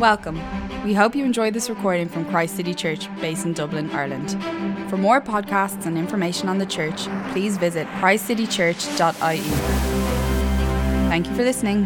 Welcome. 0.00 0.40
We 0.82 0.94
hope 0.94 1.14
you 1.14 1.26
enjoyed 1.26 1.52
this 1.52 1.68
recording 1.68 2.08
from 2.08 2.24
Christ 2.24 2.56
City 2.56 2.72
Church, 2.72 3.14
based 3.20 3.44
in 3.44 3.52
Dublin, 3.52 3.90
Ireland. 3.90 4.30
For 4.88 4.96
more 4.96 5.20
podcasts 5.20 5.84
and 5.84 5.98
information 5.98 6.48
on 6.48 6.56
the 6.56 6.64
church, 6.64 7.02
please 7.32 7.58
visit 7.58 7.86
christcitychurch.ie. 7.98 9.40
Thank 11.10 11.26
you 11.26 11.34
for 11.34 11.42
listening. 11.42 11.84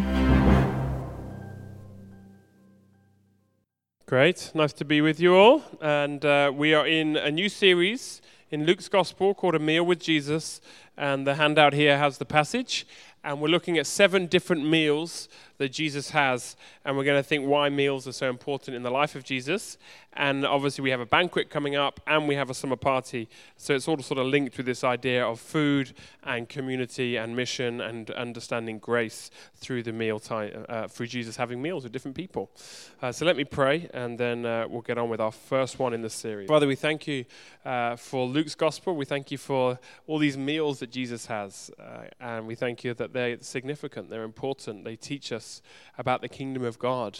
Great, 4.05 4.49
nice 4.55 4.71
to 4.71 4.85
be 4.85 5.01
with 5.01 5.19
you 5.19 5.35
all. 5.35 5.63
And 5.81 6.23
uh, 6.23 6.53
we 6.55 6.73
are 6.73 6.87
in 6.87 7.17
a 7.17 7.29
new 7.29 7.49
series 7.49 8.21
in 8.49 8.65
Luke's 8.65 8.87
Gospel 8.87 9.33
called 9.33 9.55
A 9.55 9.59
Meal 9.59 9.83
with 9.83 9.99
Jesus. 9.99 10.61
And 10.95 11.27
the 11.27 11.35
handout 11.35 11.73
here 11.73 11.97
has 11.97 12.17
the 12.17 12.25
passage. 12.25 12.87
And 13.25 13.41
we're 13.41 13.49
looking 13.49 13.77
at 13.77 13.87
seven 13.87 14.27
different 14.27 14.65
meals 14.65 15.27
that 15.57 15.69
Jesus 15.69 16.11
has. 16.11 16.55
And 16.83 16.97
we're 16.97 17.03
going 17.03 17.19
to 17.19 17.27
think 17.27 17.47
why 17.47 17.69
meals 17.69 18.07
are 18.07 18.11
so 18.11 18.29
important 18.29 18.75
in 18.75 18.83
the 18.83 18.91
life 18.91 19.15
of 19.15 19.23
Jesus. 19.23 19.77
And 20.13 20.45
obviously, 20.45 20.81
we 20.81 20.91
have 20.91 21.01
a 21.01 21.05
banquet 21.05 21.49
coming 21.49 21.75
up 21.75 21.99
and 22.07 22.27
we 22.27 22.35
have 22.35 22.49
a 22.49 22.53
summer 22.53 22.77
party. 22.77 23.27
So 23.57 23.73
it's 23.75 23.87
all 23.87 23.97
sort 23.99 24.17
of 24.17 24.27
linked 24.27 24.55
with 24.57 24.65
this 24.65 24.83
idea 24.83 25.25
of 25.25 25.39
food 25.39 25.93
and 26.23 26.47
community 26.47 27.17
and 27.17 27.35
mission 27.35 27.81
and 27.81 28.09
understanding 28.11 28.79
grace 28.79 29.29
through 29.55 29.83
the 29.83 29.91
meal 29.91 30.19
time, 30.19 30.65
uh, 30.69 30.87
through 30.87 31.07
Jesus 31.07 31.35
having 31.35 31.61
meals 31.61 31.83
with 31.83 31.91
different 31.91 32.15
people. 32.15 32.49
Uh, 33.01 33.11
so 33.11 33.25
let 33.25 33.35
me 33.35 33.43
pray 33.43 33.89
and 33.93 34.17
then 34.17 34.45
uh, 34.45 34.65
we'll 34.69 34.81
get 34.81 34.97
on 34.97 35.09
with 35.09 35.19
our 35.19 35.31
first 35.31 35.79
one 35.79 35.93
in 35.93 36.01
the 36.01 36.09
series. 36.09 36.47
Father, 36.47 36.67
we 36.67 36.75
thank 36.75 37.07
you 37.07 37.25
uh, 37.65 37.95
for 37.95 38.25
Luke's 38.25 38.55
gospel. 38.55 38.95
We 38.95 39.05
thank 39.05 39.31
you 39.31 39.37
for 39.37 39.79
all 40.07 40.17
these 40.17 40.37
meals 40.37 40.79
that 40.79 40.91
Jesus 40.91 41.25
has. 41.25 41.71
Uh, 41.77 42.05
and 42.19 42.47
we 42.47 42.55
thank 42.55 42.83
you 42.83 42.93
that 42.93 43.13
they're 43.13 43.37
significant, 43.41 44.09
they're 44.09 44.23
important, 44.23 44.83
they 44.85 44.95
teach 44.95 45.31
us 45.31 45.44
about 45.97 46.21
the 46.21 46.29
kingdom 46.29 46.63
of 46.63 46.77
God, 46.79 47.19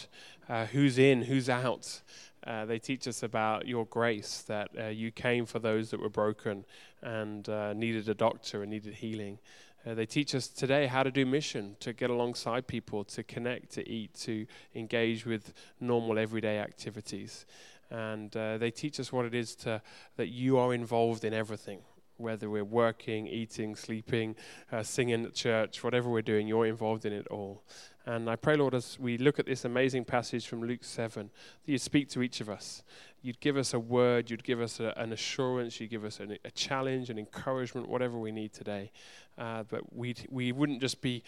uh, 0.49 0.65
who's 0.65 0.97
in, 0.97 1.23
who's 1.23 1.49
out. 1.49 2.01
Uh, 2.45 2.65
they 2.65 2.79
teach 2.79 3.07
us 3.07 3.23
about 3.23 3.67
your 3.67 3.85
grace, 3.85 4.43
that 4.47 4.69
uh, 4.79 4.85
you 4.87 5.11
came 5.11 5.45
for 5.45 5.59
those 5.59 5.89
that 5.89 5.99
were 5.99 6.09
broken 6.09 6.65
and 7.01 7.49
uh, 7.49 7.73
needed 7.73 8.07
a 8.07 8.13
doctor 8.13 8.61
and 8.61 8.71
needed 8.71 8.93
healing. 8.93 9.39
Uh, 9.85 9.93
they 9.93 10.05
teach 10.05 10.33
us 10.35 10.47
today 10.47 10.87
how 10.87 11.03
to 11.03 11.11
do 11.11 11.25
mission, 11.25 11.75
to 11.79 11.93
get 11.93 12.09
alongside 12.09 12.67
people, 12.67 13.03
to 13.03 13.23
connect, 13.23 13.71
to 13.71 13.87
eat, 13.87 14.13
to 14.13 14.45
engage 14.73 15.25
with 15.25 15.53
normal 15.79 16.19
everyday 16.19 16.59
activities. 16.59 17.45
And 17.89 18.35
uh, 18.35 18.57
they 18.57 18.71
teach 18.71 18.99
us 18.99 19.11
what 19.11 19.25
it 19.25 19.33
is 19.33 19.55
to, 19.57 19.81
that 20.17 20.27
you 20.27 20.57
are 20.57 20.73
involved 20.73 21.23
in 21.23 21.33
everything 21.33 21.81
whether 22.17 22.49
we're 22.49 22.63
working, 22.63 23.27
eating, 23.27 23.75
sleeping, 23.75 24.35
uh, 24.71 24.83
singing 24.83 25.25
at 25.25 25.33
church, 25.33 25.83
whatever 25.83 26.09
we're 26.09 26.21
doing, 26.21 26.47
you're 26.47 26.65
involved 26.65 27.05
in 27.05 27.13
it 27.13 27.27
all. 27.27 27.63
And 28.05 28.29
I 28.29 28.35
pray, 28.35 28.55
Lord, 28.55 28.75
as 28.75 28.99
we 28.99 29.17
look 29.17 29.39
at 29.39 29.45
this 29.45 29.65
amazing 29.65 30.05
passage 30.05 30.47
from 30.47 30.63
Luke 30.63 30.83
7, 30.83 31.29
that 31.65 31.71
you'd 31.71 31.81
speak 31.81 32.09
to 32.09 32.21
each 32.21 32.39
of 32.39 32.49
us. 32.49 32.83
You'd 33.21 33.39
give 33.39 33.57
us 33.57 33.73
a 33.73 33.79
word, 33.79 34.29
you'd 34.29 34.43
give 34.43 34.61
us 34.61 34.79
a, 34.79 34.93
an 34.97 35.11
assurance, 35.11 35.79
you'd 35.79 35.89
give 35.89 36.05
us 36.05 36.19
an, 36.19 36.37
a 36.45 36.51
challenge, 36.51 37.09
an 37.09 37.17
encouragement, 37.17 37.89
whatever 37.89 38.19
we 38.19 38.31
need 38.31 38.53
today. 38.53 38.91
Uh, 39.37 39.63
but 39.63 39.93
we 39.93 40.15
we 40.29 40.51
wouldn't 40.51 40.79
just 40.79 41.01
be 41.01 41.23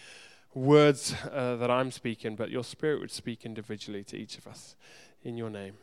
words 0.53 1.15
uh, 1.31 1.55
that 1.55 1.71
I'm 1.71 1.91
speaking, 1.91 2.35
but 2.35 2.51
your 2.51 2.63
Spirit 2.63 2.99
would 2.99 3.11
speak 3.11 3.45
individually 3.45 4.03
to 4.05 4.17
each 4.17 4.37
of 4.37 4.45
us. 4.45 4.75
In 5.23 5.35
your 5.37 5.49
name, 5.49 5.73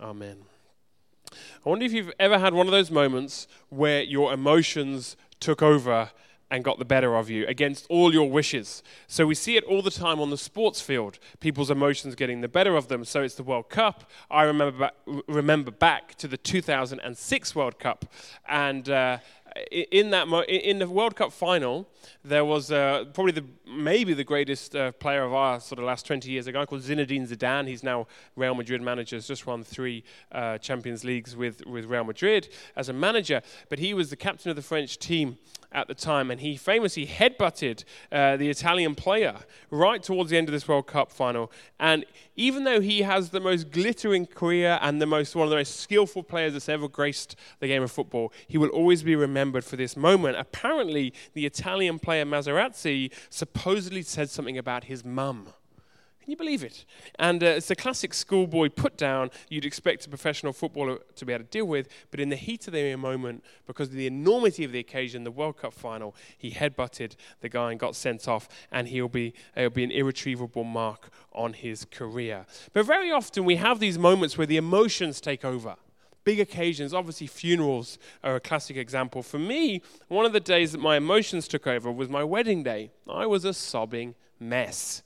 Amen. 0.00 0.53
I 1.64 1.68
wonder 1.68 1.84
if 1.84 1.92
you've 1.92 2.12
ever 2.18 2.38
had 2.38 2.54
one 2.54 2.66
of 2.66 2.72
those 2.72 2.90
moments 2.90 3.46
where 3.68 4.02
your 4.02 4.32
emotions 4.32 5.16
took 5.40 5.62
over 5.62 6.10
and 6.50 6.62
got 6.62 6.78
the 6.78 6.84
better 6.84 7.16
of 7.16 7.28
you 7.30 7.46
against 7.46 7.86
all 7.88 8.12
your 8.12 8.30
wishes. 8.30 8.82
So 9.08 9.26
we 9.26 9.34
see 9.34 9.56
it 9.56 9.64
all 9.64 9.82
the 9.82 9.90
time 9.90 10.20
on 10.20 10.30
the 10.30 10.38
sports 10.38 10.80
field, 10.80 11.18
people's 11.40 11.70
emotions 11.70 12.14
getting 12.14 12.42
the 12.42 12.48
better 12.48 12.76
of 12.76 12.88
them. 12.88 13.04
So 13.04 13.22
it's 13.22 13.34
the 13.34 13.42
World 13.42 13.68
Cup. 13.68 14.10
I 14.30 14.42
remember 14.44 14.78
back, 14.78 14.94
remember 15.26 15.70
back 15.70 16.14
to 16.16 16.28
the 16.28 16.36
2006 16.36 17.54
World 17.56 17.78
Cup, 17.78 18.04
and 18.48 18.88
uh, 18.88 19.18
in 19.70 20.10
that 20.10 20.26
in 20.48 20.78
the 20.78 20.88
World 20.88 21.14
Cup 21.14 21.32
final, 21.32 21.88
there 22.24 22.44
was 22.44 22.72
uh, 22.72 23.04
probably 23.14 23.32
the 23.32 23.44
maybe 23.66 24.12
the 24.12 24.24
greatest 24.24 24.74
uh, 24.74 24.92
player 24.92 25.22
of 25.22 25.32
our 25.32 25.60
sort 25.60 25.78
of 25.78 25.84
last 25.84 26.06
20 26.06 26.30
years, 26.30 26.46
a 26.46 26.52
guy 26.52 26.66
called 26.66 26.82
Zinedine 26.82 27.28
Zidane. 27.28 27.68
He's 27.68 27.82
now 27.82 28.06
Real 28.36 28.54
Madrid 28.54 28.82
manager. 28.82 29.16
Has 29.16 29.26
just 29.26 29.46
won 29.46 29.62
three 29.62 30.02
uh, 30.32 30.58
Champions 30.58 31.04
Leagues 31.04 31.36
with 31.36 31.64
with 31.66 31.84
Real 31.86 32.04
Madrid 32.04 32.48
as 32.74 32.88
a 32.88 32.92
manager. 32.92 33.42
But 33.68 33.78
he 33.78 33.94
was 33.94 34.10
the 34.10 34.16
captain 34.16 34.50
of 34.50 34.56
the 34.56 34.62
French 34.62 34.98
team 34.98 35.38
at 35.74 35.88
the 35.88 35.94
time, 35.94 36.30
and 36.30 36.40
he 36.40 36.56
famously 36.56 37.06
headbutted 37.06 37.84
uh, 38.12 38.36
the 38.36 38.48
Italian 38.48 38.94
player 38.94 39.40
right 39.70 40.02
towards 40.02 40.30
the 40.30 40.38
end 40.38 40.48
of 40.48 40.52
this 40.52 40.68
World 40.68 40.86
Cup 40.86 41.10
final. 41.10 41.50
And 41.78 42.04
even 42.36 42.64
though 42.64 42.80
he 42.80 43.02
has 43.02 43.30
the 43.30 43.40
most 43.40 43.70
glittering 43.70 44.26
career 44.26 44.78
and 44.80 45.02
the 45.02 45.06
most 45.06 45.34
one 45.34 45.44
of 45.44 45.50
the 45.50 45.56
most 45.56 45.80
skillful 45.80 46.22
players 46.22 46.52
that's 46.52 46.68
ever 46.68 46.88
graced 46.88 47.36
the 47.60 47.66
game 47.66 47.82
of 47.82 47.90
football, 47.90 48.32
he 48.46 48.56
will 48.56 48.68
always 48.68 49.02
be 49.02 49.16
remembered 49.16 49.64
for 49.64 49.76
this 49.76 49.96
moment. 49.96 50.36
Apparently, 50.36 51.12
the 51.34 51.44
Italian 51.44 51.98
player 51.98 52.24
Materazzi 52.24 53.12
supposedly 53.28 54.02
said 54.02 54.30
something 54.30 54.56
about 54.56 54.84
his 54.84 55.04
mum. 55.04 55.48
Can 56.24 56.30
you 56.30 56.36
believe 56.38 56.64
it? 56.64 56.86
And 57.18 57.42
uh, 57.42 57.48
it's 57.48 57.70
a 57.70 57.76
classic 57.76 58.14
schoolboy 58.14 58.70
put 58.70 58.96
down 58.96 59.30
you'd 59.50 59.66
expect 59.66 60.06
a 60.06 60.08
professional 60.08 60.54
footballer 60.54 61.00
to 61.16 61.26
be 61.26 61.34
able 61.34 61.44
to 61.44 61.50
deal 61.50 61.66
with, 61.66 61.86
but 62.10 62.18
in 62.18 62.30
the 62.30 62.36
heat 62.36 62.66
of 62.66 62.72
the 62.72 62.96
moment, 62.96 63.44
because 63.66 63.88
of 63.88 63.94
the 63.94 64.06
enormity 64.06 64.64
of 64.64 64.72
the 64.72 64.78
occasion, 64.78 65.24
the 65.24 65.30
World 65.30 65.58
Cup 65.58 65.74
final, 65.74 66.16
he 66.38 66.50
headbutted 66.50 67.16
the 67.42 67.50
guy 67.50 67.72
and 67.72 67.78
got 67.78 67.94
sent 67.94 68.26
off, 68.26 68.48
and 68.72 68.88
he'll 68.88 69.06
be, 69.06 69.34
it'll 69.54 69.68
be 69.68 69.84
an 69.84 69.90
irretrievable 69.90 70.64
mark 70.64 71.10
on 71.34 71.52
his 71.52 71.84
career. 71.84 72.46
But 72.72 72.86
very 72.86 73.10
often 73.10 73.44
we 73.44 73.56
have 73.56 73.78
these 73.78 73.98
moments 73.98 74.38
where 74.38 74.46
the 74.46 74.56
emotions 74.56 75.20
take 75.20 75.44
over 75.44 75.76
big 76.24 76.40
occasions. 76.40 76.94
Obviously, 76.94 77.26
funerals 77.26 77.98
are 78.22 78.36
a 78.36 78.40
classic 78.40 78.78
example. 78.78 79.22
For 79.22 79.38
me, 79.38 79.82
one 80.08 80.24
of 80.24 80.32
the 80.32 80.40
days 80.40 80.72
that 80.72 80.80
my 80.80 80.96
emotions 80.96 81.46
took 81.46 81.66
over 81.66 81.92
was 81.92 82.08
my 82.08 82.24
wedding 82.24 82.62
day. 82.62 82.92
I 83.06 83.26
was 83.26 83.44
a 83.44 83.52
sobbing 83.52 84.14
mess. 84.48 85.02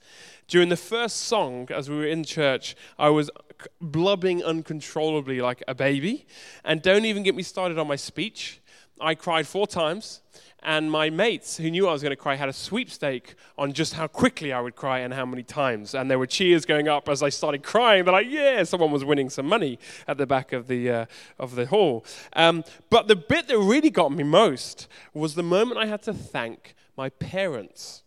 During 0.47 0.69
the 0.71 0.77
first 0.77 1.19
song, 1.19 1.69
as 1.71 1.91
we 1.91 1.97
were 1.97 2.07
in 2.07 2.25
church, 2.25 2.75
I 2.99 3.11
was 3.11 3.31
blubbing 3.81 4.43
uncontrollably 4.43 5.41
like 5.41 5.63
a 5.69 5.75
baby. 5.75 6.27
And 6.65 6.81
don't 6.81 7.05
even 7.05 7.23
get 7.23 7.35
me 7.35 7.43
started 7.43 7.79
on 7.79 7.87
my 7.87 7.97
speech. 7.97 8.61
I 9.01 9.15
cried 9.15 9.47
four 9.47 9.67
times. 9.67 10.23
And 10.61 10.91
my 10.91 11.09
mates, 11.09 11.57
who 11.57 11.71
knew 11.71 11.87
I 11.87 11.93
was 11.93 12.03
going 12.03 12.11
to 12.11 12.17
cry, 12.17 12.35
had 12.35 12.49
a 12.49 12.53
sweepstake 12.53 13.37
on 13.57 13.73
just 13.73 13.95
how 13.95 14.09
quickly 14.09 14.53
I 14.53 14.61
would 14.61 14.75
cry 14.75 15.01
and 15.01 15.15
how 15.15 15.25
many 15.25 15.45
times. 15.45 15.95
And 15.95 16.11
there 16.11 16.19
were 16.19 16.27
cheers 16.27 16.65
going 16.65 16.89
up 16.89 17.09
as 17.09 17.23
I 17.23 17.29
started 17.29 17.63
crying. 17.63 18.05
They're 18.05 18.13
like, 18.13 18.27
"Yeah!" 18.29 18.65
Someone 18.65 18.91
was 18.91 19.05
winning 19.05 19.31
some 19.31 19.47
money 19.47 19.79
at 20.09 20.19
the 20.19 20.27
back 20.27 20.53
of 20.53 20.67
the 20.67 20.91
uh, 20.91 21.07
of 21.39 21.55
the 21.55 21.67
hall. 21.67 22.05
Um, 22.33 22.65
but 22.91 23.07
the 23.07 23.15
bit 23.15 23.47
that 23.47 23.59
really 23.59 23.91
got 23.91 24.11
me 24.11 24.25
most 24.25 24.89
was 25.15 25.37
the 25.37 25.45
moment 25.45 25.79
I 25.79 25.87
had 25.87 26.03
to 26.03 26.13
thank 26.13 26.75
my 26.97 27.09
parents 27.09 28.03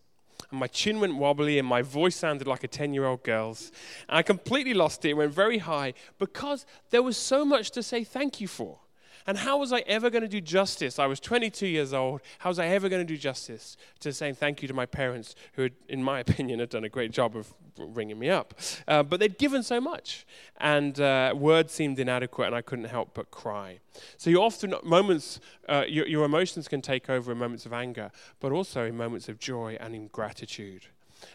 and 0.52 0.60
my 0.60 0.68
chin 0.68 1.00
went 1.00 1.16
wobbly 1.16 1.58
and 1.58 1.66
my 1.66 1.82
voice 1.82 2.14
sounded 2.14 2.46
like 2.46 2.62
a 2.62 2.68
10 2.68 2.94
year 2.94 3.06
old 3.06 3.24
girl's. 3.24 3.72
And 4.08 4.18
I 4.18 4.22
completely 4.22 4.74
lost 4.74 5.04
it. 5.04 5.10
It 5.10 5.14
went 5.14 5.32
very 5.32 5.58
high 5.58 5.94
because 6.18 6.66
there 6.90 7.02
was 7.02 7.16
so 7.16 7.44
much 7.44 7.70
to 7.72 7.82
say 7.82 8.04
thank 8.04 8.40
you 8.40 8.46
for. 8.46 8.78
And 9.26 9.38
how 9.38 9.58
was 9.58 9.72
I 9.72 9.80
ever 9.80 10.10
going 10.10 10.22
to 10.22 10.28
do 10.28 10.40
justice? 10.40 10.98
I 10.98 11.06
was 11.06 11.20
22 11.20 11.66
years 11.66 11.92
old. 11.92 12.20
How 12.38 12.50
was 12.50 12.58
I 12.58 12.66
ever 12.66 12.88
going 12.88 13.06
to 13.06 13.12
do 13.12 13.18
justice 13.18 13.76
to 14.00 14.12
saying 14.12 14.34
thank 14.34 14.62
you 14.62 14.68
to 14.68 14.74
my 14.74 14.86
parents, 14.86 15.34
who, 15.54 15.62
had, 15.62 15.72
in 15.88 16.02
my 16.02 16.20
opinion, 16.26 16.60
had 16.60 16.70
done 16.70 16.84
a 16.84 16.88
great 16.88 17.12
job 17.12 17.36
of 17.36 17.52
ringing 17.78 18.18
me 18.18 18.30
up? 18.30 18.54
Uh, 18.88 19.02
but 19.02 19.20
they'd 19.20 19.38
given 19.38 19.62
so 19.62 19.80
much, 19.80 20.26
and 20.58 21.00
uh, 21.00 21.34
words 21.36 21.72
seemed 21.72 21.98
inadequate, 21.98 22.46
and 22.46 22.56
I 22.56 22.62
couldn't 22.62 22.86
help 22.86 23.14
but 23.14 23.30
cry. 23.30 23.78
So 24.16 24.30
you 24.30 24.42
often 24.42 24.74
moments, 24.82 25.40
uh, 25.68 25.84
your, 25.86 26.06
your 26.06 26.24
emotions 26.24 26.68
can 26.68 26.82
take 26.82 27.08
over 27.08 27.32
in 27.32 27.38
moments 27.38 27.66
of 27.66 27.72
anger, 27.72 28.10
but 28.40 28.52
also 28.52 28.86
in 28.86 28.96
moments 28.96 29.28
of 29.28 29.38
joy 29.38 29.76
and 29.80 29.94
in 29.94 30.08
gratitude. 30.08 30.86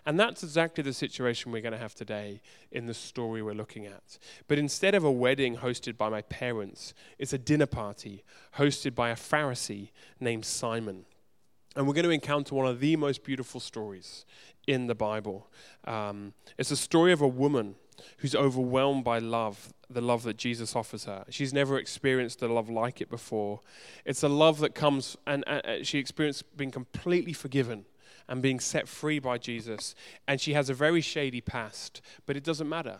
And 0.05 0.19
that's 0.19 0.43
exactly 0.43 0.83
the 0.83 0.93
situation 0.93 1.51
we're 1.51 1.61
going 1.61 1.73
to 1.73 1.77
have 1.77 1.95
today 1.95 2.41
in 2.71 2.85
the 2.85 2.93
story 2.93 3.41
we're 3.41 3.53
looking 3.53 3.85
at. 3.85 4.17
But 4.47 4.57
instead 4.57 4.95
of 4.95 5.03
a 5.03 5.11
wedding 5.11 5.57
hosted 5.57 5.97
by 5.97 6.09
my 6.09 6.21
parents, 6.23 6.93
it's 7.17 7.33
a 7.33 7.37
dinner 7.37 7.65
party 7.65 8.23
hosted 8.57 8.95
by 8.95 9.09
a 9.09 9.15
Pharisee 9.15 9.89
named 10.19 10.45
Simon. 10.45 11.05
And 11.75 11.87
we're 11.87 11.93
going 11.93 12.05
to 12.05 12.11
encounter 12.11 12.55
one 12.55 12.65
of 12.65 12.79
the 12.79 12.95
most 12.95 13.23
beautiful 13.23 13.59
stories 13.59 14.25
in 14.65 14.87
the 14.87 14.95
Bible. 14.95 15.47
Um, 15.85 16.33
it's 16.57 16.71
a 16.71 16.75
story 16.75 17.11
of 17.11 17.21
a 17.21 17.27
woman 17.27 17.75
who's 18.17 18.35
overwhelmed 18.35 19.03
by 19.03 19.19
love, 19.19 19.73
the 19.89 20.01
love 20.01 20.23
that 20.23 20.37
Jesus 20.37 20.75
offers 20.75 21.05
her. 21.05 21.25
She's 21.29 21.53
never 21.53 21.77
experienced 21.77 22.41
a 22.41 22.47
love 22.47 22.69
like 22.69 23.01
it 23.01 23.09
before. 23.09 23.61
It's 24.05 24.23
a 24.23 24.27
love 24.27 24.59
that 24.59 24.75
comes, 24.75 25.17
and 25.25 25.43
uh, 25.47 25.83
she 25.83 25.97
experienced 25.97 26.57
being 26.57 26.71
completely 26.71 27.33
forgiven 27.33 27.85
and 28.27 28.41
being 28.41 28.59
set 28.59 28.87
free 28.87 29.19
by 29.19 29.37
Jesus. 29.37 29.95
And 30.27 30.39
she 30.39 30.53
has 30.53 30.69
a 30.69 30.73
very 30.73 31.01
shady 31.01 31.41
past, 31.41 32.01
but 32.25 32.35
it 32.35 32.43
doesn't 32.43 32.69
matter 32.69 32.99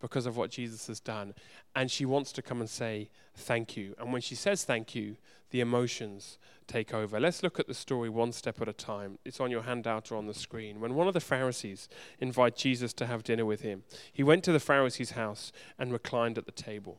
because 0.00 0.26
of 0.26 0.36
what 0.36 0.50
Jesus 0.50 0.88
has 0.88 1.00
done. 1.00 1.34
And 1.74 1.90
she 1.90 2.04
wants 2.04 2.32
to 2.32 2.42
come 2.42 2.60
and 2.60 2.68
say 2.68 3.08
thank 3.34 3.76
you. 3.76 3.94
And 3.98 4.12
when 4.12 4.22
she 4.22 4.34
says 4.34 4.64
thank 4.64 4.94
you, 4.94 5.16
the 5.50 5.60
emotions 5.60 6.38
take 6.66 6.92
over. 6.92 7.20
Let's 7.20 7.42
look 7.42 7.60
at 7.60 7.68
the 7.68 7.74
story 7.74 8.08
one 8.08 8.32
step 8.32 8.60
at 8.60 8.68
a 8.68 8.72
time. 8.72 9.18
It's 9.24 9.40
on 9.40 9.50
your 9.50 9.62
handout 9.62 10.10
or 10.10 10.16
on 10.16 10.26
the 10.26 10.34
screen. 10.34 10.80
When 10.80 10.94
one 10.94 11.06
of 11.06 11.14
the 11.14 11.20
Pharisees 11.20 11.88
invited 12.18 12.58
Jesus 12.58 12.92
to 12.94 13.06
have 13.06 13.22
dinner 13.22 13.44
with 13.44 13.60
him, 13.60 13.84
he 14.12 14.22
went 14.22 14.42
to 14.44 14.52
the 14.52 14.60
Pharisee's 14.60 15.12
house 15.12 15.52
and 15.78 15.92
reclined 15.92 16.38
at 16.38 16.46
the 16.46 16.52
table. 16.52 16.98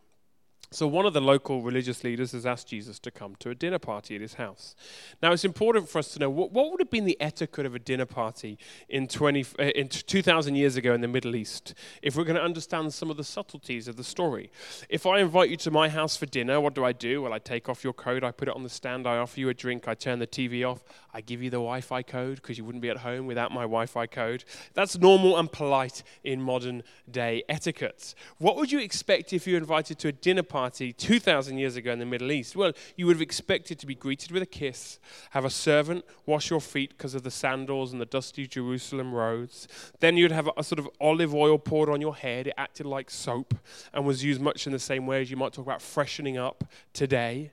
So, 0.74 0.88
one 0.88 1.06
of 1.06 1.14
the 1.14 1.22
local 1.22 1.62
religious 1.62 2.04
leaders 2.04 2.31
has 2.31 2.48
asked 2.48 2.68
Jesus 2.68 2.98
to 3.00 3.12
come 3.12 3.36
to 3.36 3.52
a 3.52 3.56
dinner 3.56 3.78
party 3.78 4.16
at 4.16 4.22
his 4.22 4.34
house. 4.34 4.75
Now, 5.22 5.31
it's 5.31 5.46
important 5.46 5.88
for 5.88 6.00
us 6.00 6.08
to 6.14 6.20
know 6.20 6.31
what, 6.31 6.52
what 6.52 6.72
would 6.72 6.80
have 6.80 6.90
been 6.90 7.06
the 7.06 7.16
etiquette 7.22 7.68
of 7.68 7.75
a 7.75 7.80
dinner 7.80 8.08
party 8.08 8.58
in, 8.90 9.08
20, 9.08 9.46
uh, 9.60 9.64
in 9.66 9.88
2,000 9.88 10.56
years 10.56 10.75
ago 10.75 10.96
in 10.96 11.02
the 11.02 11.08
Middle 11.08 11.36
East, 11.36 11.75
if 12.02 12.16
we're 12.16 12.24
going 12.24 12.38
to 12.38 12.42
understand 12.42 12.92
some 12.92 13.12
of 13.12 13.18
the 13.18 13.24
subtleties 13.24 13.88
of 13.88 13.98
the 13.98 14.04
story. 14.04 14.52
If 14.90 15.06
I 15.06 15.20
invite 15.20 15.52
you 15.52 15.58
to 15.58 15.70
my 15.70 15.90
house 15.90 16.18
for 16.18 16.25
dinner, 16.25 16.60
what 16.60 16.74
do 16.74 16.84
I 16.84 16.92
do? 16.92 17.22
Well, 17.22 17.34
I 17.34 17.40
take 17.40 17.70
off 17.70 17.84
your 17.84 17.94
coat, 17.94 18.24
I 18.24 18.31
put 18.31 18.48
it 18.48 18.56
on 18.56 18.64
the 18.64 18.70
stand, 18.70 19.06
I 19.06 19.18
offer 19.18 19.40
you 19.40 19.50
a 19.50 19.54
drink, 19.54 19.88
I 19.88 19.94
turn 19.94 20.18
the 20.18 20.25
TV 20.25 20.68
off, 20.68 20.84
I 21.14 21.22
give 21.22 21.44
you 21.44 21.52
the 21.52 21.58
Wi 21.58 21.81
Fi 21.81 22.02
code 22.02 22.38
because 22.38 22.58
you 22.58 22.66
wouldn't 22.66 22.81
be 22.81 22.90
at 22.90 22.98
home 22.98 23.28
without 23.28 23.52
my 23.52 23.62
Wi 23.62 23.86
Fi 23.86 24.08
code. 24.08 24.44
That's 24.74 24.98
normal 24.98 25.38
and 25.38 25.52
polite 25.52 26.02
in 26.24 26.42
modern 26.42 26.81
day 27.10 27.44
etiquette. 27.48 28.16
What 28.40 28.56
would 28.56 28.72
you 28.72 28.80
expect 28.80 29.34
if 29.34 29.46
you 29.46 29.54
were 29.54 29.60
invited 29.60 30.00
to 30.00 30.08
a 30.08 30.12
dinner 30.12 30.42
party? 30.42 30.62
Party 30.63 30.94
2,000 30.94 31.57
years 31.57 31.75
ago 31.75 31.92
in 31.92 32.00
the 32.00 32.06
Middle 32.06 32.31
East? 32.31 32.56
Well, 32.56 32.71
you 32.95 33.06
would 33.06 33.18
have 33.18 33.21
expected 33.21 33.77
to 33.80 33.86
be 33.86 33.95
greeted 33.95 34.31
with 34.31 34.42
a 34.42 34.45
kiss, 34.45 34.98
have 35.31 35.44
a 35.44 35.50
servant 35.50 36.06
wash 36.25 36.50
your 36.50 36.62
feet 36.62 36.92
because 36.92 37.15
of 37.15 37.24
the 37.24 37.31
sandals 37.31 37.92
and 37.92 38.00
the 38.00 38.06
dusty 38.06 38.48
Jerusalem 38.48 39.13
roads. 39.13 39.68
Then 40.00 40.15
you'd 40.15 40.31
have 40.31 40.50
a, 40.56 40.63
sort 40.63 40.80
of 40.80 40.88
olive 41.01 41.36
oil 41.36 41.57
poured 41.57 41.89
on 41.89 42.00
your 42.00 42.15
head. 42.15 42.48
It 42.48 42.54
acted 42.57 42.86
like 42.86 43.12
soap 43.12 43.56
and 43.94 44.06
was 44.06 44.24
used 44.24 44.39
much 44.39 44.65
in 44.65 44.71
the 44.71 44.80
same 44.80 45.06
way 45.06 45.21
as 45.21 45.30
you 45.30 45.36
might 45.36 45.51
talk 45.51 45.65
about 45.65 45.81
freshening 45.81 46.38
up 46.38 46.63
today. 46.94 47.51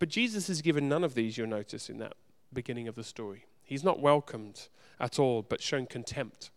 But 0.00 0.08
Jesus 0.08 0.48
has 0.48 0.60
given 0.60 0.88
none 0.88 1.04
of 1.04 1.14
these, 1.14 1.38
you'll 1.38 1.46
notice, 1.46 1.88
in 1.88 1.98
that 1.98 2.14
beginning 2.52 2.88
of 2.88 2.96
the 2.96 3.04
story. 3.04 3.44
He's 3.62 3.84
not 3.84 4.00
welcomed 4.00 4.66
at 4.98 5.20
all, 5.20 5.42
but 5.42 5.62
shown 5.62 5.86
contempt. 5.86 6.50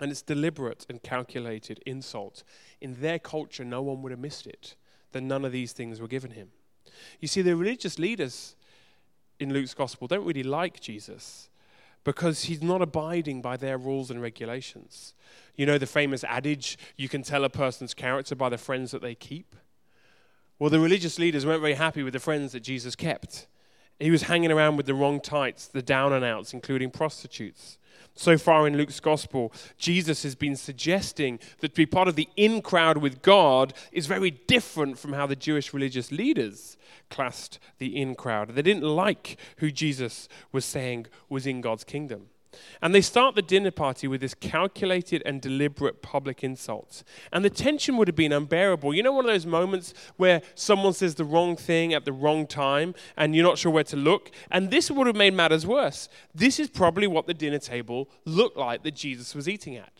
And 0.00 0.10
it's 0.10 0.22
deliberate 0.22 0.86
and 0.88 1.02
calculated 1.02 1.82
insult. 1.84 2.44
In 2.80 3.02
their 3.02 3.18
culture, 3.18 3.62
no 3.62 3.82
one 3.82 4.00
would 4.00 4.10
have 4.10 4.18
missed 4.18 4.46
it 4.46 4.74
then 5.12 5.28
none 5.28 5.44
of 5.44 5.52
these 5.52 5.72
things 5.72 6.00
were 6.00 6.08
given 6.08 6.32
him. 6.32 6.48
You 7.20 7.28
see, 7.28 7.42
the 7.42 7.56
religious 7.56 7.98
leaders 7.98 8.56
in 9.38 9.52
Luke's 9.52 9.74
gospel 9.74 10.06
don't 10.08 10.24
really 10.24 10.42
like 10.42 10.80
Jesus 10.80 11.48
because 12.04 12.44
he's 12.44 12.62
not 12.62 12.82
abiding 12.82 13.40
by 13.42 13.56
their 13.56 13.78
rules 13.78 14.10
and 14.10 14.20
regulations. 14.20 15.14
You 15.56 15.66
know 15.66 15.78
the 15.78 15.86
famous 15.86 16.24
adage, 16.24 16.78
you 16.96 17.08
can 17.08 17.22
tell 17.22 17.44
a 17.44 17.50
person's 17.50 17.94
character 17.94 18.34
by 18.34 18.48
the 18.48 18.58
friends 18.58 18.90
that 18.90 19.02
they 19.02 19.14
keep? 19.14 19.54
Well, 20.58 20.70
the 20.70 20.80
religious 20.80 21.18
leaders 21.18 21.46
weren't 21.46 21.60
very 21.60 21.74
happy 21.74 22.02
with 22.02 22.12
the 22.12 22.20
friends 22.20 22.52
that 22.52 22.60
Jesus 22.60 22.96
kept. 22.96 23.46
He 23.98 24.10
was 24.10 24.22
hanging 24.22 24.50
around 24.50 24.76
with 24.76 24.86
the 24.86 24.94
wrong 24.94 25.20
types, 25.20 25.66
the 25.66 25.82
down 25.82 26.12
and 26.12 26.24
outs, 26.24 26.52
including 26.52 26.90
prostitutes. 26.90 27.78
So 28.14 28.36
far 28.36 28.66
in 28.66 28.76
Luke's 28.76 29.00
gospel, 29.00 29.52
Jesus 29.78 30.22
has 30.22 30.34
been 30.34 30.56
suggesting 30.56 31.38
that 31.60 31.68
to 31.68 31.74
be 31.74 31.86
part 31.86 32.08
of 32.08 32.16
the 32.16 32.28
in 32.36 32.60
crowd 32.60 32.98
with 32.98 33.22
God 33.22 33.72
is 33.90 34.06
very 34.06 34.30
different 34.30 34.98
from 34.98 35.14
how 35.14 35.26
the 35.26 35.36
Jewish 35.36 35.72
religious 35.72 36.12
leaders 36.12 36.76
classed 37.08 37.58
the 37.78 37.96
in 37.96 38.14
crowd. 38.14 38.50
They 38.50 38.62
didn't 38.62 38.82
like 38.82 39.38
who 39.58 39.70
Jesus 39.70 40.28
was 40.50 40.64
saying 40.64 41.06
was 41.28 41.46
in 41.46 41.60
God's 41.60 41.84
kingdom. 41.84 42.28
And 42.80 42.94
they 42.94 43.00
start 43.00 43.34
the 43.34 43.42
dinner 43.42 43.70
party 43.70 44.06
with 44.08 44.20
this 44.20 44.34
calculated 44.34 45.22
and 45.24 45.40
deliberate 45.40 46.02
public 46.02 46.42
insult. 46.42 47.02
And 47.32 47.44
the 47.44 47.50
tension 47.50 47.96
would 47.96 48.08
have 48.08 48.16
been 48.16 48.32
unbearable. 48.32 48.94
You 48.94 49.02
know, 49.02 49.12
one 49.12 49.24
of 49.24 49.30
those 49.30 49.46
moments 49.46 49.94
where 50.16 50.42
someone 50.54 50.92
says 50.92 51.14
the 51.14 51.24
wrong 51.24 51.56
thing 51.56 51.94
at 51.94 52.04
the 52.04 52.12
wrong 52.12 52.46
time 52.46 52.94
and 53.16 53.34
you're 53.34 53.44
not 53.44 53.58
sure 53.58 53.72
where 53.72 53.84
to 53.84 53.96
look? 53.96 54.30
And 54.50 54.70
this 54.70 54.90
would 54.90 55.06
have 55.06 55.16
made 55.16 55.34
matters 55.34 55.66
worse. 55.66 56.08
This 56.34 56.58
is 56.60 56.68
probably 56.68 57.06
what 57.06 57.26
the 57.26 57.34
dinner 57.34 57.58
table 57.58 58.08
looked 58.24 58.56
like 58.56 58.82
that 58.82 58.94
Jesus 58.94 59.34
was 59.34 59.48
eating 59.48 59.76
at. 59.76 59.92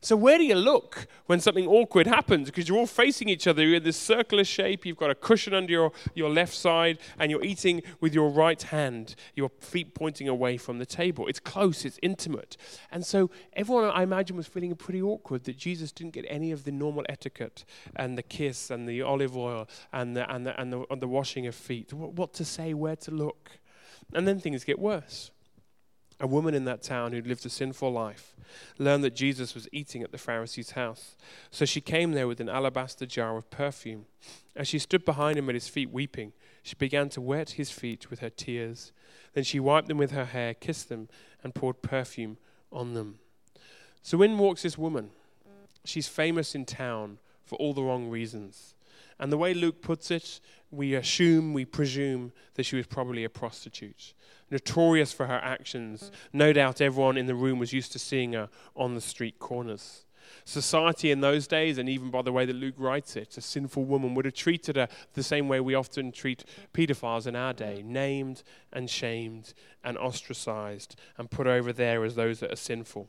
So, 0.00 0.16
where 0.16 0.38
do 0.38 0.44
you 0.44 0.54
look 0.54 1.06
when 1.26 1.40
something 1.40 1.66
awkward 1.66 2.06
happens? 2.06 2.46
Because 2.46 2.68
you're 2.68 2.78
all 2.78 2.86
facing 2.86 3.28
each 3.28 3.46
other. 3.46 3.64
You're 3.64 3.76
in 3.76 3.82
this 3.82 3.96
circular 3.96 4.44
shape. 4.44 4.86
You've 4.86 4.96
got 4.96 5.10
a 5.10 5.14
cushion 5.14 5.54
under 5.54 5.72
your, 5.72 5.92
your 6.14 6.30
left 6.30 6.54
side, 6.54 6.98
and 7.18 7.30
you're 7.30 7.44
eating 7.44 7.82
with 8.00 8.14
your 8.14 8.30
right 8.30 8.60
hand, 8.62 9.14
your 9.34 9.50
feet 9.60 9.94
pointing 9.94 10.28
away 10.28 10.56
from 10.56 10.78
the 10.78 10.86
table. 10.86 11.26
It's 11.26 11.40
close, 11.40 11.84
it's 11.84 11.98
intimate. 12.02 12.56
And 12.90 13.04
so, 13.04 13.30
everyone, 13.54 13.90
I 13.90 14.02
imagine, 14.02 14.36
was 14.36 14.46
feeling 14.46 14.74
pretty 14.76 15.02
awkward 15.02 15.44
that 15.44 15.56
Jesus 15.56 15.92
didn't 15.92 16.12
get 16.12 16.24
any 16.28 16.52
of 16.52 16.64
the 16.64 16.72
normal 16.72 17.04
etiquette 17.08 17.64
and 17.96 18.16
the 18.16 18.22
kiss 18.22 18.70
and 18.70 18.88
the 18.88 19.02
olive 19.02 19.36
oil 19.36 19.68
and 19.92 20.16
the, 20.16 20.32
and 20.32 20.46
the, 20.46 20.60
and 20.60 20.72
the, 20.72 20.84
and 20.90 21.02
the 21.02 21.08
washing 21.08 21.46
of 21.46 21.54
feet. 21.54 21.92
What, 21.92 22.12
what 22.12 22.32
to 22.34 22.44
say, 22.44 22.74
where 22.74 22.96
to 22.96 23.10
look. 23.10 23.50
And 24.14 24.26
then 24.26 24.38
things 24.40 24.64
get 24.64 24.78
worse. 24.78 25.30
A 26.20 26.26
woman 26.26 26.54
in 26.54 26.64
that 26.64 26.82
town 26.82 27.12
who'd 27.12 27.26
lived 27.26 27.46
a 27.46 27.50
sinful 27.50 27.92
life 27.92 28.34
learned 28.76 29.04
that 29.04 29.14
Jesus 29.14 29.54
was 29.54 29.68
eating 29.70 30.02
at 30.02 30.10
the 30.10 30.18
Pharisee's 30.18 30.72
house. 30.72 31.16
So 31.50 31.64
she 31.64 31.80
came 31.80 32.12
there 32.12 32.26
with 32.26 32.40
an 32.40 32.48
alabaster 32.48 33.06
jar 33.06 33.36
of 33.36 33.50
perfume. 33.50 34.06
As 34.56 34.66
she 34.66 34.80
stood 34.80 35.04
behind 35.04 35.38
him 35.38 35.48
at 35.48 35.54
his 35.54 35.68
feet 35.68 35.90
weeping, 35.90 36.32
she 36.62 36.74
began 36.74 37.08
to 37.10 37.20
wet 37.20 37.50
his 37.50 37.70
feet 37.70 38.10
with 38.10 38.18
her 38.18 38.30
tears. 38.30 38.92
Then 39.34 39.44
she 39.44 39.60
wiped 39.60 39.86
them 39.86 39.98
with 39.98 40.10
her 40.10 40.24
hair, 40.24 40.54
kissed 40.54 40.88
them, 40.88 41.08
and 41.44 41.54
poured 41.54 41.82
perfume 41.82 42.38
on 42.72 42.94
them. 42.94 43.20
So 44.02 44.20
in 44.22 44.38
walks 44.38 44.62
this 44.62 44.78
woman. 44.78 45.10
She's 45.84 46.08
famous 46.08 46.54
in 46.54 46.64
town 46.64 47.18
for 47.44 47.56
all 47.56 47.72
the 47.72 47.82
wrong 47.82 48.10
reasons. 48.10 48.74
And 49.18 49.32
the 49.32 49.38
way 49.38 49.54
Luke 49.54 49.82
puts 49.82 50.10
it, 50.10 50.40
we 50.70 50.94
assume, 50.94 51.52
we 51.52 51.64
presume 51.64 52.32
that 52.54 52.64
she 52.64 52.76
was 52.76 52.86
probably 52.86 53.24
a 53.24 53.30
prostitute 53.30 54.14
notorious 54.50 55.12
for 55.12 55.26
her 55.26 55.40
actions. 55.42 56.10
No 56.32 56.52
doubt 56.52 56.80
everyone 56.80 57.16
in 57.16 57.26
the 57.26 57.34
room 57.34 57.58
was 57.58 57.72
used 57.72 57.92
to 57.92 57.98
seeing 57.98 58.32
her 58.32 58.48
on 58.76 58.94
the 58.94 59.00
street 59.00 59.38
corners. 59.38 60.04
Society 60.44 61.10
in 61.10 61.20
those 61.20 61.46
days, 61.46 61.78
and 61.78 61.88
even 61.88 62.10
by 62.10 62.22
the 62.22 62.32
way 62.32 62.44
that 62.44 62.56
Luke 62.56 62.74
writes 62.76 63.16
it, 63.16 63.36
a 63.38 63.40
sinful 63.40 63.84
woman 63.84 64.14
would 64.14 64.26
have 64.26 64.34
treated 64.34 64.76
her 64.76 64.88
the 65.14 65.22
same 65.22 65.48
way 65.48 65.58
we 65.58 65.74
often 65.74 66.12
treat 66.12 66.44
pedophiles 66.74 67.26
in 67.26 67.34
our 67.34 67.54
day 67.54 67.82
named 67.84 68.42
and 68.72 68.90
shamed 68.90 69.54
and 69.82 69.96
ostracized 69.96 70.96
and 71.16 71.30
put 71.30 71.46
over 71.46 71.72
there 71.72 72.04
as 72.04 72.14
those 72.14 72.40
that 72.40 72.52
are 72.52 72.56
sinful. 72.56 73.08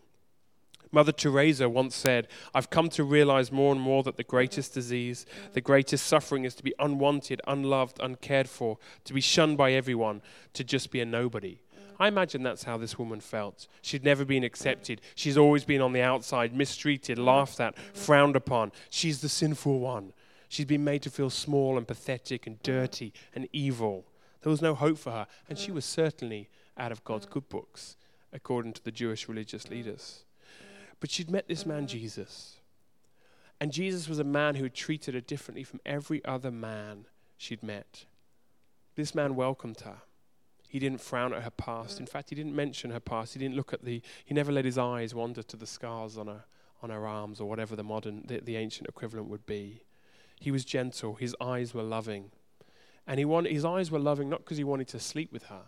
Mother 0.92 1.12
Teresa 1.12 1.70
once 1.70 1.96
said, 1.96 2.28
I've 2.54 2.70
come 2.70 2.90
to 2.90 3.04
realize 3.04 3.52
more 3.52 3.72
and 3.72 3.82
more 3.82 4.02
that 4.04 4.18
the 4.18 4.24
greatest 4.24 4.74
disease, 4.74 5.26
the 5.54 5.62
greatest 5.62 6.08
suffering 6.08 6.46
is 6.46 6.56
to 6.56 6.64
be 6.64 6.74
unwanted, 6.80 7.42
unloved, 7.48 8.00
uncared 8.02 8.50
for, 8.50 8.80
to 9.06 9.14
be 9.14 9.22
shunned 9.22 9.58
by 9.58 9.74
everyone, 9.74 10.22
to 10.54 10.64
just 10.64 10.90
be 10.90 11.00
a 11.00 11.06
nobody. 11.06 11.60
I 12.00 12.08
imagine 12.08 12.44
that's 12.44 12.64
how 12.64 12.78
this 12.78 12.98
woman 12.98 13.20
felt. 13.20 13.68
She'd 13.82 14.06
never 14.06 14.24
been 14.24 14.44
accepted. 14.46 15.02
She's 15.16 15.38
always 15.38 15.66
been 15.66 15.82
on 15.82 15.92
the 15.92 16.02
outside, 16.02 16.56
mistreated, 16.56 17.20
laughed 17.20 17.60
at, 17.60 17.78
frowned 17.94 18.38
upon. 18.38 18.72
She's 18.90 19.20
the 19.22 19.30
sinful 19.30 19.80
one. 19.80 20.14
She's 20.48 20.66
been 20.66 20.84
made 20.84 21.04
to 21.04 21.10
feel 21.10 21.30
small 21.30 21.78
and 21.78 21.88
pathetic 21.88 22.48
and 22.48 22.62
dirty 22.64 23.14
and 23.36 23.48
evil. 23.52 24.06
There 24.42 24.50
was 24.50 24.62
no 24.62 24.74
hope 24.74 24.98
for 24.98 25.12
her, 25.12 25.28
and 25.50 25.60
she 25.60 25.72
was 25.72 25.84
certainly 25.84 26.50
out 26.78 26.94
of 26.94 27.04
God's 27.04 27.26
good 27.26 27.50
books, 27.50 27.98
according 28.32 28.74
to 28.74 28.84
the 28.84 28.92
Jewish 28.92 29.28
religious 29.28 29.70
leaders. 29.70 30.24
But 31.00 31.10
she'd 31.10 31.32
met 31.32 31.48
this 31.48 31.66
man, 31.66 31.88
Jesus. 31.88 32.58
And 33.60 33.72
Jesus 33.72 34.08
was 34.08 34.20
a 34.20 34.24
man 34.24 34.56
who 34.56 34.70
treated 34.70 35.14
her 35.14 35.22
differently 35.22 35.64
from 35.64 35.82
every 35.86 36.24
other 36.26 36.52
man 36.52 37.06
she'd 37.38 37.64
met. 37.64 38.06
This 38.96 39.14
man 39.14 39.36
welcomed 39.36 39.82
her. 39.82 39.98
He 40.68 40.80
didn't 40.80 41.02
frown 41.02 41.34
at 41.34 41.44
her 41.44 41.50
past. 41.50 42.00
In 42.00 42.06
fact, 42.06 42.30
he 42.30 42.36
didn't 42.36 42.56
mention 42.56 42.92
her 42.92 43.00
past. 43.00 43.34
He 43.34 43.40
didn't 43.40 43.56
look 43.56 43.74
at 43.74 43.84
the, 43.84 44.02
he 44.24 44.34
never 44.34 44.52
let 44.52 44.66
his 44.66 44.78
eyes 44.78 45.16
wander 45.16 45.42
to 45.44 45.58
the 45.58 45.66
scars 45.66 46.18
on 46.18 46.28
her, 46.28 46.46
on 46.84 46.90
her 46.90 47.08
arms 47.08 47.42
or 47.42 47.50
whatever 47.50 47.76
the 47.76 47.84
modern, 47.84 48.24
the, 48.28 48.40
the 48.40 48.56
ancient 48.56 48.88
equivalent 48.88 49.30
would 49.30 49.46
be. 49.46 49.82
He 50.40 50.52
was 50.52 50.64
gentle. 50.64 51.16
His 51.16 51.36
eyes 51.42 51.74
were 51.74 51.84
loving. 51.84 52.32
And 53.08 53.18
he 53.18 53.26
wanted, 53.26 53.52
his 53.52 53.66
eyes 53.66 53.90
were 53.90 54.00
loving 54.00 54.30
not 54.30 54.40
because 54.40 54.58
he 54.58 54.64
wanted 54.64 54.88
to 54.90 55.00
sleep 55.00 55.34
with 55.34 55.46
her, 55.46 55.64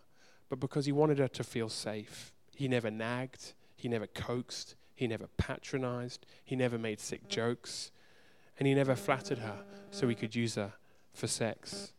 but 0.50 0.60
because 0.60 0.86
he 0.86 0.92
wanted 0.92 1.18
her 1.18 1.28
to 1.30 1.44
feel 1.44 1.68
safe. 1.68 2.32
He 2.56 2.68
never 2.68 2.92
nagged. 2.92 3.54
He 3.76 3.90
never 3.90 4.08
coaxed. 4.08 4.76
He 5.02 5.08
never 5.08 5.26
patronized. 5.36 6.28
He 6.46 6.56
never 6.56 6.78
made 6.78 7.00
sick 7.00 7.28
jokes. 7.28 7.90
And 8.60 8.68
he 8.68 8.76
never 8.76 8.96
flattered 8.96 9.40
her 9.40 9.64
so 9.90 10.08
he 10.08 10.14
could 10.14 10.36
use 10.36 10.54
her 10.54 10.74
for 11.12 11.26
sex. 11.26 11.94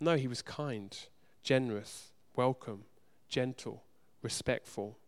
No, 0.00 0.16
he 0.16 0.26
was 0.26 0.42
kind, 0.42 0.98
generous, 1.44 2.10
welcome, 2.34 2.82
gentle, 3.28 3.84
respectful. 4.22 4.98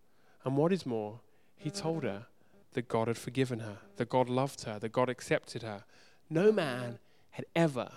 And 0.45 0.57
what 0.57 0.73
is 0.73 0.87
more, 0.87 1.23
he 1.57 1.71
told 1.71 2.04
her 2.04 2.26
that 2.75 2.87
God 2.87 3.09
had 3.09 3.19
forgiven 3.19 3.59
her, 3.59 3.78
that 3.97 4.09
God 4.09 4.28
loved 4.28 4.62
her, 4.62 4.78
that 4.78 4.92
God 4.92 5.09
accepted 5.09 5.64
her. 5.64 5.83
No 6.30 6.52
man 6.52 7.00
had 7.30 7.47
ever 7.57 7.90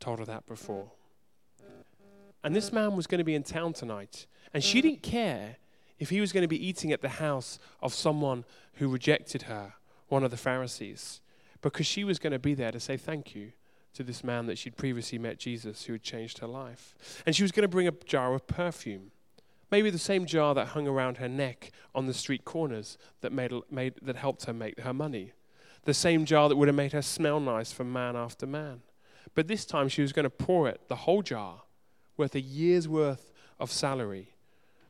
told 0.00 0.18
her 0.18 0.24
that 0.24 0.46
before. 0.46 0.92
And 2.42 2.56
this 2.56 2.72
man 2.72 2.96
was 2.96 3.06
going 3.06 3.18
to 3.18 3.24
be 3.24 3.34
in 3.34 3.42
town 3.42 3.74
tonight, 3.74 4.26
and 4.54 4.64
she 4.64 4.80
didn't 4.80 5.02
care 5.02 5.56
if 5.98 6.10
he 6.10 6.20
was 6.20 6.32
going 6.32 6.42
to 6.42 6.48
be 6.48 6.66
eating 6.66 6.92
at 6.92 7.02
the 7.02 7.08
house 7.08 7.58
of 7.80 7.94
someone 7.94 8.44
who 8.74 8.88
rejected 8.88 9.42
her, 9.42 9.74
one 10.08 10.24
of 10.24 10.30
the 10.30 10.36
Pharisees. 10.36 11.20
because 11.62 11.86
she 11.86 12.04
was 12.04 12.18
going 12.18 12.32
to 12.32 12.38
be 12.38 12.54
there 12.54 12.70
to 12.70 12.78
say 12.78 12.96
thank 12.96 13.34
you 13.34 13.52
to 13.94 14.02
this 14.02 14.22
man 14.22 14.46
that 14.46 14.58
she'd 14.58 14.76
previously 14.76 15.18
met, 15.18 15.38
Jesus, 15.38 15.84
who 15.84 15.94
had 15.94 16.02
changed 16.02 16.38
her 16.38 16.46
life. 16.46 16.94
And 17.24 17.34
she 17.34 17.42
was 17.42 17.50
going 17.50 17.62
to 17.62 17.68
bring 17.68 17.88
a 17.88 17.92
jar 17.92 18.34
of 18.34 18.46
perfume. 18.46 19.10
Maybe 19.70 19.90
the 19.90 19.98
same 19.98 20.26
jar 20.26 20.54
that 20.54 20.68
hung 20.68 20.86
around 20.86 21.16
her 21.16 21.28
neck 21.28 21.72
on 21.94 22.06
the 22.06 22.14
street 22.14 22.44
corners 22.44 22.98
that, 23.22 23.32
made, 23.32 23.52
made, 23.70 23.94
that 24.02 24.16
helped 24.16 24.44
her 24.44 24.52
make 24.52 24.78
her 24.80 24.92
money. 24.92 25.32
The 25.84 25.94
same 25.94 26.24
jar 26.24 26.48
that 26.48 26.56
would 26.56 26.68
have 26.68 26.76
made 26.76 26.92
her 26.92 27.02
smell 27.02 27.40
nice 27.40 27.72
for 27.72 27.84
man 27.84 28.16
after 28.16 28.46
man. 28.46 28.82
But 29.34 29.48
this 29.48 29.64
time 29.64 29.88
she 29.88 30.02
was 30.02 30.12
going 30.12 30.24
to 30.24 30.30
pour 30.30 30.68
it, 30.68 30.82
the 30.88 30.96
whole 30.96 31.22
jar, 31.22 31.62
worth 32.16 32.34
a 32.34 32.40
year's 32.40 32.86
worth 32.86 33.32
of 33.58 33.72
salary, 33.72 34.35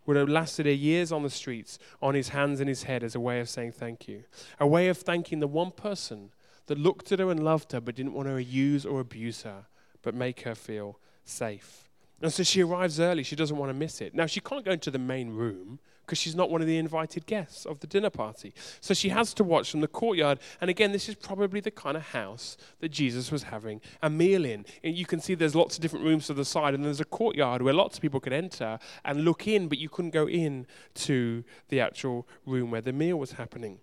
would 0.06 0.16
have 0.16 0.28
lasted 0.28 0.66
a 0.66 0.74
years 0.74 1.12
on 1.12 1.22
the 1.22 1.30
streets, 1.30 1.78
on 2.00 2.14
his 2.14 2.30
hands 2.30 2.60
and 2.60 2.68
his 2.68 2.84
head 2.84 3.02
as 3.02 3.14
a 3.14 3.20
way 3.20 3.40
of 3.40 3.48
saying 3.48 3.72
thank 3.72 4.08
you. 4.08 4.24
A 4.58 4.66
way 4.66 4.88
of 4.88 4.98
thanking 4.98 5.40
the 5.40 5.46
one 5.46 5.70
person 5.70 6.30
that 6.66 6.78
looked 6.78 7.12
at 7.12 7.18
her 7.18 7.30
and 7.30 7.42
loved 7.42 7.72
her 7.72 7.80
but 7.80 7.94
didn't 7.94 8.14
want 8.14 8.28
to 8.28 8.42
use 8.42 8.86
or 8.86 9.00
abuse 9.00 9.42
her, 9.42 9.66
but 10.02 10.14
make 10.14 10.42
her 10.42 10.54
feel 10.54 10.98
safe. 11.24 11.88
And 12.22 12.32
so 12.32 12.42
she 12.42 12.62
arrives 12.62 12.98
early. 12.98 13.22
She 13.22 13.36
doesn't 13.36 13.56
want 13.56 13.70
to 13.70 13.74
miss 13.74 14.00
it. 14.00 14.14
Now, 14.14 14.26
she 14.26 14.40
can't 14.40 14.64
go 14.64 14.70
into 14.72 14.90
the 14.90 14.98
main 14.98 15.30
room 15.30 15.80
because 16.06 16.18
she's 16.18 16.36
not 16.36 16.50
one 16.50 16.60
of 16.60 16.68
the 16.68 16.78
invited 16.78 17.26
guests 17.26 17.66
of 17.66 17.80
the 17.80 17.86
dinner 17.86 18.10
party. 18.10 18.54
So 18.80 18.94
she 18.94 19.08
has 19.08 19.34
to 19.34 19.44
watch 19.44 19.72
from 19.72 19.80
the 19.80 19.88
courtyard. 19.88 20.38
And 20.60 20.70
again, 20.70 20.92
this 20.92 21.08
is 21.08 21.16
probably 21.16 21.58
the 21.58 21.72
kind 21.72 21.96
of 21.96 22.04
house 22.04 22.56
that 22.78 22.90
Jesus 22.90 23.32
was 23.32 23.42
having 23.42 23.80
a 24.00 24.08
meal 24.08 24.44
in. 24.44 24.64
And 24.84 24.94
you 24.94 25.04
can 25.04 25.20
see 25.20 25.34
there's 25.34 25.56
lots 25.56 25.76
of 25.76 25.82
different 25.82 26.04
rooms 26.04 26.28
to 26.28 26.34
the 26.34 26.44
side, 26.44 26.74
and 26.74 26.84
there's 26.84 27.00
a 27.00 27.04
courtyard 27.04 27.60
where 27.60 27.74
lots 27.74 27.96
of 27.96 28.02
people 28.02 28.20
could 28.20 28.32
enter 28.32 28.78
and 29.04 29.24
look 29.24 29.48
in, 29.48 29.66
but 29.66 29.78
you 29.78 29.88
couldn't 29.88 30.12
go 30.12 30.28
in 30.28 30.68
to 30.94 31.42
the 31.70 31.80
actual 31.80 32.28
room 32.46 32.70
where 32.70 32.80
the 32.80 32.92
meal 32.92 33.16
was 33.16 33.32
happening. 33.32 33.80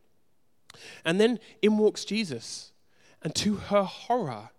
And 1.04 1.20
then 1.20 1.40
in 1.62 1.78
walks 1.78 2.06
Jesus. 2.06 2.72
And 3.22 3.36
to 3.36 3.56
her 3.56 3.84
horror, 3.84 4.50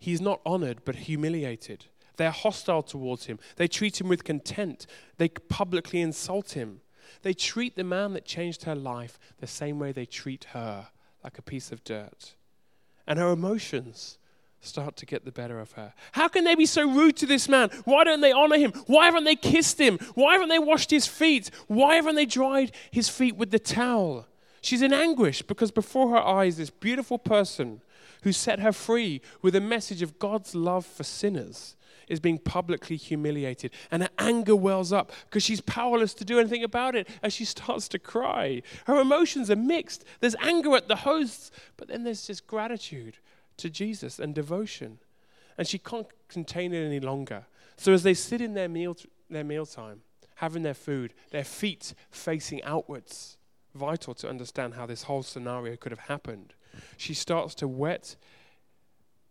he's 0.00 0.20
not 0.20 0.40
honored 0.44 0.84
but 0.84 0.96
humiliated. 0.96 1.86
They're 2.16 2.30
hostile 2.30 2.82
towards 2.82 3.26
him. 3.26 3.38
They 3.56 3.68
treat 3.68 4.00
him 4.00 4.08
with 4.08 4.24
contempt. 4.24 4.86
They 5.18 5.28
publicly 5.28 6.00
insult 6.00 6.52
him. 6.52 6.80
They 7.22 7.34
treat 7.34 7.76
the 7.76 7.84
man 7.84 8.14
that 8.14 8.24
changed 8.24 8.64
her 8.64 8.74
life 8.74 9.18
the 9.38 9.46
same 9.46 9.78
way 9.78 9.92
they 9.92 10.06
treat 10.06 10.44
her, 10.52 10.88
like 11.22 11.38
a 11.38 11.42
piece 11.42 11.72
of 11.72 11.84
dirt. 11.84 12.34
And 13.06 13.18
her 13.18 13.30
emotions 13.30 14.18
start 14.60 14.96
to 14.96 15.06
get 15.06 15.24
the 15.24 15.32
better 15.32 15.58
of 15.58 15.72
her. 15.72 15.92
How 16.12 16.28
can 16.28 16.44
they 16.44 16.54
be 16.54 16.66
so 16.66 16.88
rude 16.88 17.16
to 17.16 17.26
this 17.26 17.48
man? 17.48 17.70
Why 17.84 18.04
don't 18.04 18.20
they 18.20 18.32
honor 18.32 18.56
him? 18.56 18.72
Why 18.86 19.06
haven't 19.06 19.24
they 19.24 19.36
kissed 19.36 19.80
him? 19.80 19.98
Why 20.14 20.34
haven't 20.34 20.50
they 20.50 20.58
washed 20.58 20.90
his 20.90 21.06
feet? 21.06 21.50
Why 21.66 21.96
haven't 21.96 22.14
they 22.14 22.26
dried 22.26 22.72
his 22.90 23.08
feet 23.08 23.36
with 23.36 23.50
the 23.50 23.58
towel? 23.58 24.26
She's 24.60 24.82
in 24.82 24.92
anguish 24.92 25.42
because 25.42 25.72
before 25.72 26.10
her 26.10 26.22
eyes, 26.22 26.56
this 26.56 26.70
beautiful 26.70 27.18
person 27.18 27.80
who 28.22 28.30
set 28.30 28.60
her 28.60 28.72
free 28.72 29.20
with 29.42 29.56
a 29.56 29.60
message 29.60 30.00
of 30.00 30.20
God's 30.20 30.54
love 30.54 30.86
for 30.86 31.02
sinners 31.02 31.74
is 32.12 32.20
being 32.20 32.38
publicly 32.38 32.96
humiliated. 32.96 33.72
And 33.90 34.02
her 34.02 34.10
anger 34.18 34.54
wells 34.54 34.92
up 34.92 35.12
because 35.24 35.42
she's 35.42 35.62
powerless 35.62 36.12
to 36.14 36.26
do 36.26 36.38
anything 36.38 36.62
about 36.62 36.94
it 36.94 37.08
as 37.22 37.32
she 37.32 37.44
starts 37.56 37.88
to 37.88 37.98
cry. 37.98 38.62
Her 38.84 39.00
emotions 39.00 39.50
are 39.50 39.56
mixed. 39.56 40.04
There's 40.20 40.36
anger 40.36 40.76
at 40.76 40.88
the 40.88 40.96
hosts, 40.96 41.50
but 41.78 41.88
then 41.88 42.04
there's 42.04 42.26
just 42.26 42.46
gratitude 42.46 43.16
to 43.56 43.70
Jesus 43.70 44.18
and 44.18 44.34
devotion. 44.34 44.98
And 45.56 45.66
she 45.66 45.78
can't 45.78 46.06
contain 46.28 46.74
it 46.74 46.84
any 46.84 47.00
longer. 47.00 47.46
So 47.78 47.94
as 47.94 48.02
they 48.02 48.14
sit 48.14 48.42
in 48.42 48.52
their 48.52 48.68
meal 48.68 48.94
their 49.30 49.42
mealtime, 49.42 50.02
having 50.36 50.62
their 50.62 50.74
food, 50.74 51.14
their 51.30 51.44
feet 51.44 51.94
facing 52.10 52.62
outwards, 52.64 53.38
vital 53.74 54.12
to 54.12 54.28
understand 54.28 54.74
how 54.74 54.84
this 54.84 55.04
whole 55.04 55.22
scenario 55.22 55.76
could 55.76 55.92
have 55.92 56.08
happened. 56.08 56.52
She 56.98 57.14
starts 57.14 57.54
to 57.56 57.66
wet 57.66 58.16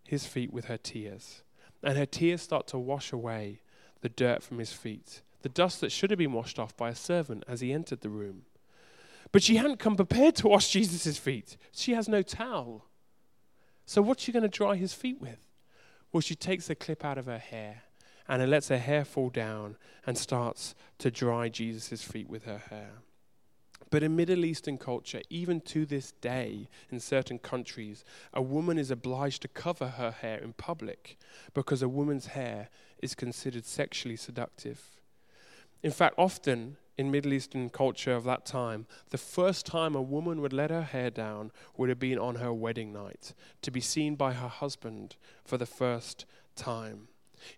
his 0.02 0.26
feet 0.26 0.52
with 0.52 0.64
her 0.64 0.76
tears 0.76 1.44
and 1.82 1.98
her 1.98 2.06
tears 2.06 2.42
start 2.42 2.66
to 2.68 2.78
wash 2.78 3.12
away 3.12 3.60
the 4.00 4.08
dirt 4.08 4.42
from 4.42 4.58
his 4.58 4.72
feet, 4.72 5.22
the 5.42 5.48
dust 5.48 5.80
that 5.80 5.92
should 5.92 6.10
have 6.10 6.18
been 6.18 6.32
washed 6.32 6.58
off 6.58 6.76
by 6.76 6.90
a 6.90 6.94
servant 6.94 7.44
as 7.48 7.60
he 7.60 7.72
entered 7.72 8.00
the 8.00 8.08
room. 8.08 8.42
But 9.30 9.42
she 9.42 9.56
hadn't 9.56 9.78
come 9.78 9.96
prepared 9.96 10.36
to 10.36 10.48
wash 10.48 10.68
Jesus' 10.72 11.18
feet. 11.18 11.56
She 11.72 11.92
has 11.94 12.08
no 12.08 12.22
towel. 12.22 12.86
So, 13.86 14.02
what's 14.02 14.22
she 14.22 14.32
going 14.32 14.42
to 14.44 14.48
dry 14.48 14.76
his 14.76 14.94
feet 14.94 15.20
with? 15.20 15.38
Well, 16.12 16.20
she 16.20 16.34
takes 16.34 16.70
a 16.70 16.74
clip 16.74 17.04
out 17.04 17.18
of 17.18 17.26
her 17.26 17.38
hair 17.38 17.82
and 18.28 18.40
it 18.42 18.46
lets 18.46 18.68
her 18.68 18.78
hair 18.78 19.04
fall 19.04 19.30
down 19.30 19.76
and 20.06 20.16
starts 20.16 20.74
to 20.98 21.10
dry 21.10 21.48
Jesus' 21.48 22.02
feet 22.02 22.28
with 22.28 22.44
her 22.44 22.62
hair. 22.70 23.02
But 23.90 24.02
in 24.02 24.16
Middle 24.16 24.44
Eastern 24.44 24.78
culture, 24.78 25.20
even 25.28 25.60
to 25.62 25.84
this 25.84 26.12
day, 26.20 26.68
in 26.90 27.00
certain 27.00 27.38
countries, 27.38 28.04
a 28.32 28.42
woman 28.42 28.78
is 28.78 28.90
obliged 28.90 29.42
to 29.42 29.48
cover 29.48 29.88
her 29.88 30.10
hair 30.10 30.38
in 30.38 30.52
public 30.54 31.18
because 31.54 31.82
a 31.82 31.88
woman's 31.88 32.26
hair 32.26 32.68
is 33.02 33.14
considered 33.14 33.64
sexually 33.64 34.16
seductive. 34.16 34.82
In 35.82 35.90
fact, 35.90 36.14
often 36.16 36.76
in 36.96 37.10
Middle 37.10 37.32
Eastern 37.32 37.70
culture 37.70 38.12
of 38.12 38.24
that 38.24 38.46
time, 38.46 38.86
the 39.10 39.18
first 39.18 39.66
time 39.66 39.94
a 39.94 40.02
woman 40.02 40.40
would 40.40 40.52
let 40.52 40.70
her 40.70 40.82
hair 40.82 41.10
down 41.10 41.50
would 41.76 41.88
have 41.88 41.98
been 41.98 42.18
on 42.18 42.36
her 42.36 42.52
wedding 42.52 42.92
night, 42.92 43.34
to 43.62 43.70
be 43.70 43.80
seen 43.80 44.14
by 44.14 44.32
her 44.32 44.48
husband 44.48 45.16
for 45.44 45.58
the 45.58 45.66
first 45.66 46.24
time. 46.54 47.08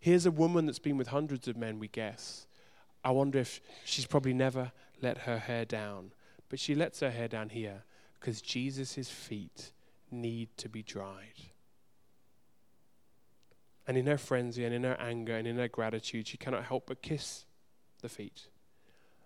Here's 0.00 0.24
a 0.24 0.30
woman 0.30 0.66
that's 0.66 0.78
been 0.78 0.96
with 0.96 1.08
hundreds 1.08 1.48
of 1.48 1.56
men, 1.56 1.78
we 1.78 1.88
guess. 1.88 2.46
I 3.04 3.10
wonder 3.10 3.38
if 3.38 3.60
she's 3.84 4.06
probably 4.06 4.32
never 4.32 4.72
let 5.04 5.18
her 5.18 5.38
hair 5.38 5.64
down 5.64 6.12
but 6.54 6.61
she 6.61 6.75
lets 6.76 7.00
her 7.00 7.11
hair 7.11 7.28
down 7.28 7.49
here 7.49 7.82
because 8.18 8.40
Jesus' 8.40 9.08
feet 9.08 9.73
need 10.08 10.49
to 10.56 10.68
be 10.68 10.82
dried. 10.84 11.50
And 13.88 13.96
in 13.96 14.06
her 14.06 14.16
frenzy 14.16 14.64
and 14.64 14.75
in 14.75 14.84
her 14.84 14.96
anger 15.00 15.37
and 15.37 15.49
in 15.49 15.56
her 15.56 15.66
gratitude, 15.66 16.28
she 16.28 16.37
cannot 16.37 16.66
help 16.66 16.87
but 16.87 17.02
kiss 17.02 17.44
the 18.02 18.08
feet. 18.08 18.46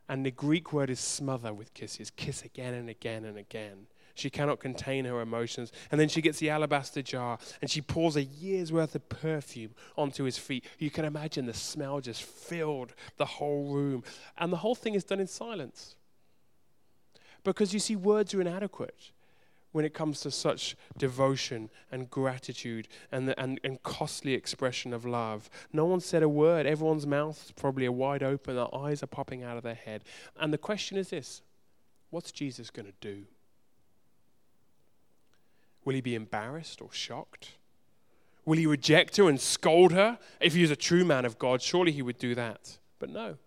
And 0.08 0.24
the 0.24 0.30
Greek 0.30 0.72
word 0.72 0.88
is 0.88 1.00
smother 1.00 1.52
with 1.52 1.74
kisses, 1.74 2.10
kiss 2.10 2.42
again 2.42 2.72
and 2.72 2.88
again 2.88 3.26
and 3.26 3.36
again. 3.36 3.88
She 4.18 4.30
cannot 4.30 4.58
contain 4.58 5.04
her 5.04 5.20
emotions. 5.20 5.70
And 5.92 6.00
then 6.00 6.08
she 6.08 6.20
gets 6.20 6.40
the 6.40 6.50
alabaster 6.50 7.02
jar 7.02 7.38
and 7.60 7.70
she 7.70 7.80
pours 7.80 8.16
a 8.16 8.24
year's 8.24 8.72
worth 8.72 8.94
of 8.96 9.08
perfume 9.08 9.74
onto 9.96 10.24
his 10.24 10.36
feet. 10.36 10.64
You 10.78 10.90
can 10.90 11.04
imagine 11.04 11.46
the 11.46 11.54
smell 11.54 12.00
just 12.00 12.24
filled 12.24 12.94
the 13.16 13.24
whole 13.24 13.72
room. 13.72 14.02
And 14.36 14.52
the 14.52 14.58
whole 14.58 14.74
thing 14.74 14.94
is 14.94 15.04
done 15.04 15.20
in 15.20 15.28
silence. 15.28 15.94
Because 17.44 17.72
you 17.72 17.78
see, 17.78 17.94
words 17.94 18.34
are 18.34 18.40
inadequate 18.40 19.12
when 19.70 19.84
it 19.84 19.94
comes 19.94 20.20
to 20.22 20.30
such 20.32 20.74
devotion 20.96 21.70
and 21.92 22.10
gratitude 22.10 22.88
and, 23.12 23.28
the, 23.28 23.40
and, 23.40 23.60
and 23.62 23.80
costly 23.84 24.34
expression 24.34 24.92
of 24.92 25.04
love. 25.04 25.48
No 25.72 25.84
one 25.84 26.00
said 26.00 26.24
a 26.24 26.28
word. 26.28 26.66
Everyone's 26.66 27.06
mouth 27.06 27.52
probably 27.54 27.86
are 27.86 27.92
wide 27.92 28.24
open. 28.24 28.56
Their 28.56 28.74
eyes 28.74 29.02
are 29.04 29.06
popping 29.06 29.44
out 29.44 29.56
of 29.56 29.62
their 29.62 29.74
head. 29.74 30.02
And 30.40 30.52
the 30.52 30.58
question 30.58 30.96
is 30.96 31.10
this 31.10 31.42
what's 32.10 32.32
Jesus 32.32 32.70
going 32.70 32.86
to 32.86 32.94
do? 33.00 33.26
Will 35.88 35.94
he 35.94 36.02
be 36.02 36.14
embarrassed 36.14 36.82
or 36.82 36.92
shocked? 36.92 37.52
Will 38.44 38.58
he 38.58 38.66
reject 38.66 39.16
her 39.16 39.26
and 39.26 39.40
scold 39.40 39.92
her? 39.92 40.18
If 40.38 40.52
he 40.52 40.60
was 40.60 40.70
a 40.70 40.76
true 40.76 41.02
man 41.02 41.24
of 41.24 41.38
God, 41.38 41.62
surely 41.62 41.92
he 41.92 42.02
would 42.02 42.18
do 42.18 42.34
that. 42.34 42.76
But 42.98 43.08
no. 43.08 43.38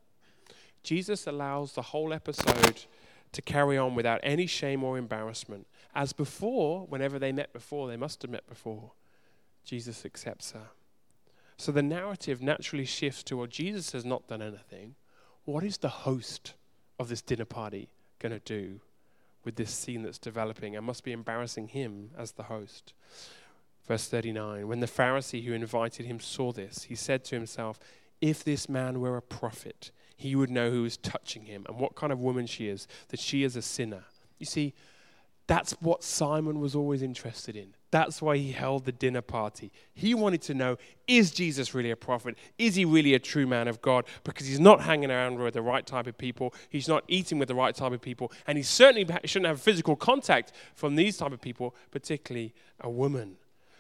Jesus 0.81 1.27
allows 1.27 1.73
the 1.73 1.83
whole 1.83 2.11
episode 2.11 2.85
to 3.31 3.43
carry 3.43 3.77
on 3.77 3.93
without 3.93 4.21
any 4.23 4.47
shame 4.47 4.83
or 4.83 4.97
embarrassment. 4.97 5.67
As 5.93 6.13
before, 6.13 6.87
whenever 6.87 7.19
they 7.19 7.31
met 7.31 7.53
before, 7.53 7.87
they 7.87 7.95
must 7.95 8.23
have 8.23 8.31
met 8.31 8.49
before, 8.49 8.93
Jesus 9.63 10.03
accepts 10.03 10.53
her. 10.53 10.69
So 11.57 11.71
the 11.71 11.83
narrative 11.83 12.41
naturally 12.41 12.85
shifts 12.85 13.21
to 13.25 13.37
well, 13.37 13.45
Jesus 13.45 13.91
has 13.91 14.03
not 14.03 14.27
done 14.27 14.41
anything. 14.41 14.95
What 15.45 15.63
is 15.63 15.77
the 15.77 15.89
host 15.89 16.55
of 16.97 17.07
this 17.07 17.21
dinner 17.21 17.45
party 17.45 17.91
going 18.17 18.33
to 18.33 18.39
do 18.39 18.81
with 19.43 19.55
this 19.55 19.71
scene 19.71 20.03
that's 20.03 20.17
developing 20.17 20.75
and 20.75 20.85
must 20.85 21.03
be 21.03 21.11
embarrassing 21.11 21.69
him 21.69 22.11
as 22.17 22.33
the 22.33 22.43
host? 22.43 22.93
Verse 23.87 24.07
39 24.07 24.67
When 24.67 24.79
the 24.79 24.87
Pharisee 24.87 25.43
who 25.43 25.53
invited 25.53 26.05
him 26.05 26.19
saw 26.19 26.51
this, 26.51 26.83
he 26.83 26.95
said 26.95 27.23
to 27.25 27.35
himself, 27.35 27.79
If 28.21 28.43
this 28.43 28.69
man 28.69 29.01
were 29.01 29.17
a 29.17 29.21
prophet, 29.21 29.91
he 30.15 30.35
would 30.35 30.51
know 30.51 30.69
who 30.69 30.85
is 30.85 30.97
touching 30.97 31.45
him 31.45 31.65
and 31.67 31.79
what 31.79 31.95
kind 31.95 32.13
of 32.13 32.19
woman 32.19 32.45
she 32.45 32.67
is, 32.67 32.87
that 33.09 33.19
she 33.19 33.43
is 33.43 33.55
a 33.55 33.61
sinner. 33.61 34.05
You 34.37 34.45
see, 34.45 34.73
that's 35.47 35.73
what 35.81 36.03
Simon 36.03 36.59
was 36.59 36.75
always 36.75 37.01
interested 37.01 37.55
in. 37.55 37.73
That's 37.91 38.21
why 38.21 38.37
he 38.37 38.53
held 38.53 38.85
the 38.85 38.93
dinner 38.93 39.21
party. 39.21 39.71
He 39.93 40.13
wanted 40.13 40.41
to 40.43 40.53
know 40.53 40.77
is 41.07 41.31
Jesus 41.31 41.73
really 41.73 41.91
a 41.91 41.97
prophet? 41.97 42.37
Is 42.57 42.75
he 42.75 42.85
really 42.85 43.13
a 43.13 43.19
true 43.19 43.45
man 43.45 43.67
of 43.67 43.81
God? 43.81 44.05
Because 44.23 44.47
he's 44.47 44.61
not 44.61 44.81
hanging 44.81 45.11
around 45.11 45.39
with 45.39 45.55
the 45.55 45.61
right 45.61 45.85
type 45.85 46.07
of 46.07 46.17
people. 46.17 46.53
He's 46.69 46.87
not 46.87 47.03
eating 47.09 47.37
with 47.37 47.49
the 47.49 47.55
right 47.55 47.75
type 47.75 47.91
of 47.91 48.01
people. 48.01 48.31
And 48.47 48.57
he 48.57 48.63
certainly 48.63 49.05
shouldn't 49.25 49.47
have 49.47 49.61
physical 49.61 49.97
contact 49.97 50.53
from 50.73 50.95
these 50.95 51.17
type 51.17 51.33
of 51.33 51.41
people, 51.41 51.75
particularly 51.91 52.53
a 52.79 52.89
woman. 52.89 53.35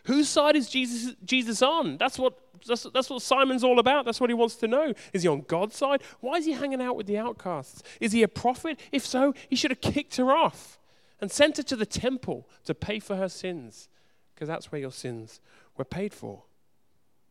Whose 0.05 0.27
side 0.27 0.57
is 0.57 0.67
Jesus, 0.67 1.15
Jesus 1.23 1.61
on? 1.61 1.97
That's 1.97 2.19
what, 2.19 2.37
that's, 2.67 2.83
that's 2.93 3.09
what 3.09 3.21
Simon's 3.21 3.63
all 3.63 3.79
about. 3.79 4.03
That's 4.03 4.19
what 4.19 4.29
he 4.29 4.33
wants 4.33 4.55
to 4.55 4.67
know. 4.67 4.93
Is 5.13 5.21
he 5.21 5.29
on 5.29 5.41
God's 5.47 5.77
side? 5.77 6.01
Why 6.19 6.35
is 6.35 6.45
he 6.45 6.51
hanging 6.51 6.81
out 6.81 6.97
with 6.97 7.07
the 7.07 7.17
outcasts? 7.17 7.81
Is 8.01 8.11
he 8.11 8.23
a 8.23 8.27
prophet? 8.27 8.77
If 8.91 9.05
so, 9.05 9.33
he 9.47 9.55
should 9.55 9.71
have 9.71 9.79
kicked 9.79 10.17
her 10.17 10.33
off 10.33 10.79
and 11.21 11.31
sent 11.31 11.57
her 11.57 11.63
to 11.63 11.75
the 11.75 11.85
temple 11.85 12.49
to 12.65 12.73
pay 12.73 12.99
for 12.99 13.15
her 13.15 13.29
sins 13.29 13.87
because 14.33 14.47
that's 14.47 14.71
where 14.71 14.81
your 14.81 14.91
sins 14.91 15.39
were 15.77 15.85
paid 15.85 16.13
for. 16.13 16.43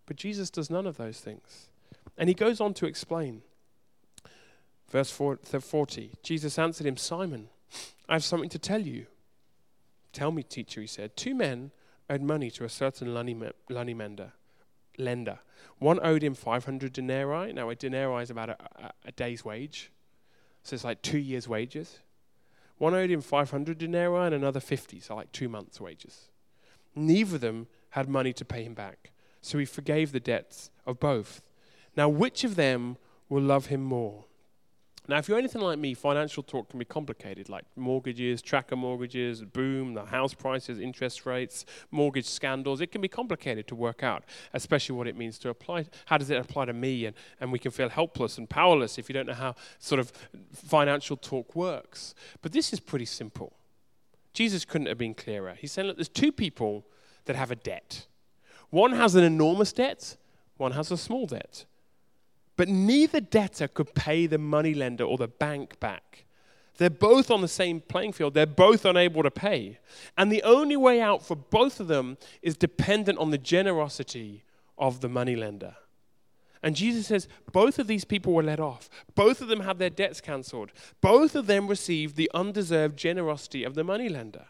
But 0.06 0.16
Jesus 0.16 0.49
does 0.49 0.70
none 0.70 0.87
of 0.87 0.97
those 0.97 1.20
things. 1.20 1.70
And 2.16 2.28
he 2.28 2.35
goes 2.35 2.61
on 2.61 2.73
to 2.75 2.87
explain. 2.87 3.42
Verse 4.88 5.11
40 5.11 6.12
Jesus 6.23 6.59
answered 6.59 6.87
him, 6.87 6.97
Simon, 6.97 7.49
I 8.09 8.14
have 8.14 8.25
something 8.25 8.49
to 8.50 8.59
tell 8.59 8.80
you. 8.80 9.06
Tell 10.12 10.32
me, 10.32 10.42
teacher, 10.42 10.80
he 10.80 10.87
said. 10.87 11.16
Two 11.16 11.35
men 11.35 11.70
owed 12.09 12.23
money 12.23 12.50
to 12.52 12.64
a 12.64 12.68
certain 12.68 13.12
money 13.12 13.94
mender, 13.94 14.32
lender. 14.99 15.38
One 15.78 16.00
owed 16.02 16.23
him 16.23 16.35
500 16.35 16.92
denarii. 16.92 17.52
Now, 17.52 17.70
a 17.70 17.76
denarii 17.76 18.23
is 18.25 18.30
about 18.30 18.50
a, 18.50 18.56
a, 18.76 18.90
a 19.06 19.12
day's 19.12 19.44
wage. 19.44 19.92
So 20.64 20.75
it's 20.75 20.85
like 20.85 21.02
two 21.02 21.18
years' 21.18 21.49
wages. 21.49 22.00
One 22.81 22.95
owed 22.95 23.11
him 23.11 23.21
500 23.21 23.77
denarii 23.77 24.25
and 24.25 24.35
another 24.35 24.59
50, 24.59 25.01
so 25.01 25.15
like 25.15 25.31
two 25.33 25.51
months' 25.51 25.83
wages. 25.83 26.31
Neither 26.95 27.35
of 27.35 27.43
them 27.43 27.67
had 27.91 28.09
money 28.09 28.33
to 28.33 28.43
pay 28.43 28.65
him 28.65 28.73
back, 28.73 29.11
so 29.43 29.59
he 29.59 29.67
forgave 29.67 30.13
the 30.13 30.19
debts 30.19 30.71
of 30.87 30.99
both. 30.99 31.43
Now, 31.95 32.09
which 32.09 32.43
of 32.43 32.57
them 32.57 32.97
will 33.29 33.43
love 33.43 33.67
him 33.67 33.83
more? 33.83 34.25
Now, 35.09 35.19
if 35.19 35.28
you're 35.28 35.38
anything 35.38 35.62
like 35.62 35.78
me, 35.78 35.95
financial 35.95 36.42
talk 36.42 36.71
can 36.71 36.78
be 36.78 36.85
complicated, 36.85 37.49
like 37.49 37.64
mortgages, 37.75 38.42
tracker 38.42 38.76
mortgages, 38.76 39.42
boom, 39.42 39.95
the 39.95 40.04
house 40.04 40.35
prices, 40.35 40.78
interest 40.78 41.26
rates, 41.26 41.64
mortgage 41.90 42.26
scandals. 42.26 42.80
It 42.80 42.92
can 42.92 43.00
be 43.00 43.09
complicated 43.09 43.66
to 43.69 43.75
work 43.75 44.02
out, 44.02 44.25
especially 44.52 44.95
what 44.97 45.09
it 45.09 45.16
means 45.16 45.38
to 45.40 45.49
apply. 45.49 45.87
How 46.07 46.19
does 46.19 46.30
it 46.30 46.37
apply 46.37 46.66
to 46.66 46.73
me? 46.73 47.07
And, 47.07 47.16
and 47.40 47.50
we 47.50 47.59
can 47.59 47.73
feel 47.73 47.88
helpless 47.88 48.38
and 48.38 48.49
powerless 48.49 48.99
if 48.99 49.09
you 49.09 49.12
don't 49.12 49.26
know 49.26 49.35
how 49.35 49.57
sort 49.78 49.99
of 49.99 50.12
financial 50.52 51.16
talk 51.16 51.57
works. 51.57 52.14
But 52.40 52.52
this 52.52 52.73
is 52.73 52.78
pretty 52.78 53.07
simple. 53.07 53.52
Jesus 54.33 54.64
couldn't 54.64 54.87
have 54.87 54.99
been 54.99 55.14
clearer. 55.14 55.54
He's 55.59 55.73
saying, 55.73 55.88
look, 55.88 55.97
there's 55.97 56.09
two 56.09 56.30
people 56.30 56.87
that 57.25 57.35
have 57.35 57.50
a 57.50 57.57
debt. 57.57 58.07
One 58.71 58.92
has 58.92 59.16
an 59.16 59.25
enormous 59.25 59.73
debt, 59.73 60.16
one 60.57 60.73
has 60.73 60.92
a 60.92 60.97
small 60.97 61.26
debt. 61.26 61.64
But 62.61 62.69
neither 62.69 63.21
debtor 63.23 63.69
could 63.69 63.95
pay 63.95 64.26
the 64.26 64.37
moneylender 64.37 65.02
or 65.02 65.17
the 65.17 65.29
bank 65.29 65.81
back. 65.81 66.26
They're 66.76 66.90
both 66.90 67.31
on 67.31 67.40
the 67.40 67.49
same 67.49 67.81
playing 67.81 68.12
field. 68.12 68.35
They're 68.35 68.45
both 68.45 68.85
unable 68.85 69.23
to 69.23 69.31
pay. 69.31 69.79
And 70.19 70.31
the 70.31 70.43
only 70.43 70.76
way 70.76 71.00
out 71.00 71.25
for 71.25 71.37
both 71.37 71.81
of 71.81 71.88
them 71.88 72.19
is 72.43 72.59
dependent 72.59 73.19
on 73.19 73.31
the 73.31 73.38
generosity 73.38 74.45
of 74.76 75.00
the 75.00 75.09
moneylender. 75.09 75.76
And 76.62 76.76
Jesus 76.76 77.07
says 77.07 77.29
both 77.50 77.79
of 77.79 77.87
these 77.87 78.05
people 78.05 78.35
were 78.35 78.43
let 78.43 78.61
off. 78.61 78.90
Both 79.14 79.40
of 79.40 79.49
them 79.49 79.61
had 79.61 79.79
their 79.79 79.88
debts 79.88 80.21
cancelled. 80.21 80.71
Both 81.00 81.35
of 81.35 81.47
them 81.47 81.67
received 81.67 82.17
the 82.17 82.31
undeserved 82.35 82.99
generosity 82.99 83.64
of 83.64 83.75
the 83.75 83.85
moneylender. 83.85 84.49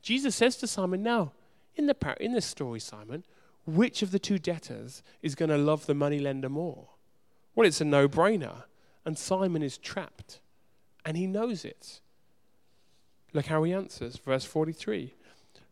Jesus 0.00 0.36
says 0.36 0.54
to 0.58 0.68
Simon, 0.68 1.02
Now, 1.02 1.32
in, 1.74 1.88
the, 1.88 1.94
par- 1.96 2.18
in 2.20 2.34
this 2.34 2.46
story, 2.46 2.78
Simon, 2.78 3.24
which 3.66 4.00
of 4.00 4.12
the 4.12 4.20
two 4.20 4.38
debtors 4.38 5.02
is 5.22 5.34
going 5.34 5.50
to 5.50 5.58
love 5.58 5.86
the 5.86 5.94
moneylender 5.94 6.48
more? 6.48 6.90
Well, 7.58 7.66
it's 7.66 7.80
a 7.80 7.84
no 7.84 8.08
brainer. 8.08 8.62
And 9.04 9.18
Simon 9.18 9.64
is 9.64 9.78
trapped, 9.78 10.38
and 11.04 11.16
he 11.16 11.26
knows 11.26 11.64
it. 11.64 11.98
Look 13.32 13.46
how 13.46 13.64
he 13.64 13.72
answers, 13.72 14.16
verse 14.16 14.44
43. 14.44 15.12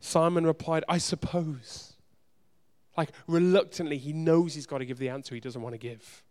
Simon 0.01 0.45
replied, 0.45 0.83
I 0.89 0.99
suppose. 0.99 1.93
Like 2.97 3.11
reluctantly, 3.29 3.99
he 3.99 4.13
knows 4.13 4.55
he's 4.55 4.67
got 4.67 4.79
to 4.79 4.85
give 4.85 4.99
the 4.99 5.11
answer 5.11 5.33
he 5.33 5.41
doesn't 5.41 5.63
want 5.63 5.75
to 5.75 5.79
give. 5.79 6.25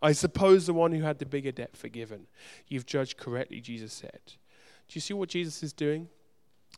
I 0.00 0.12
suppose 0.12 0.64
the 0.64 0.72
one 0.72 0.92
who 0.92 1.02
had 1.02 1.18
the 1.18 1.26
bigger 1.26 1.52
debt 1.52 1.76
forgiven. 1.76 2.26
You've 2.66 2.86
judged 2.86 3.18
correctly, 3.18 3.60
Jesus 3.60 3.92
said. 3.92 4.20
Do 4.24 4.94
you 4.94 5.02
see 5.02 5.12
what 5.12 5.28
Jesus 5.28 5.62
is 5.62 5.74
doing? 5.74 6.08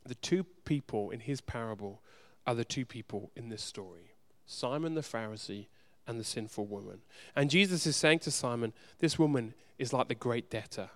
The 0.05 0.17
two 0.17 0.43
people 0.65 1.11
in 1.11 1.21
his 1.21 1.41
parable 1.41 2.03
are 2.49 2.57
the 2.57 2.65
two 2.65 2.85
people 2.85 3.31
in 3.37 3.49
this 3.49 3.63
story 3.63 4.15
Simon 4.45 4.95
the 4.95 5.03
Pharisee 5.03 5.67
and 6.09 6.19
the 6.19 6.25
sinful 6.25 6.67
woman. 6.67 7.03
And 7.37 7.51
Jesus 7.51 7.87
is 7.87 7.95
saying 7.95 8.21
to 8.21 8.31
Simon, 8.33 8.73
This 8.99 9.19
woman 9.19 9.55
is 9.79 9.93
like 9.93 10.09
the 10.09 10.15
great 10.15 10.51
debtor. 10.51 10.91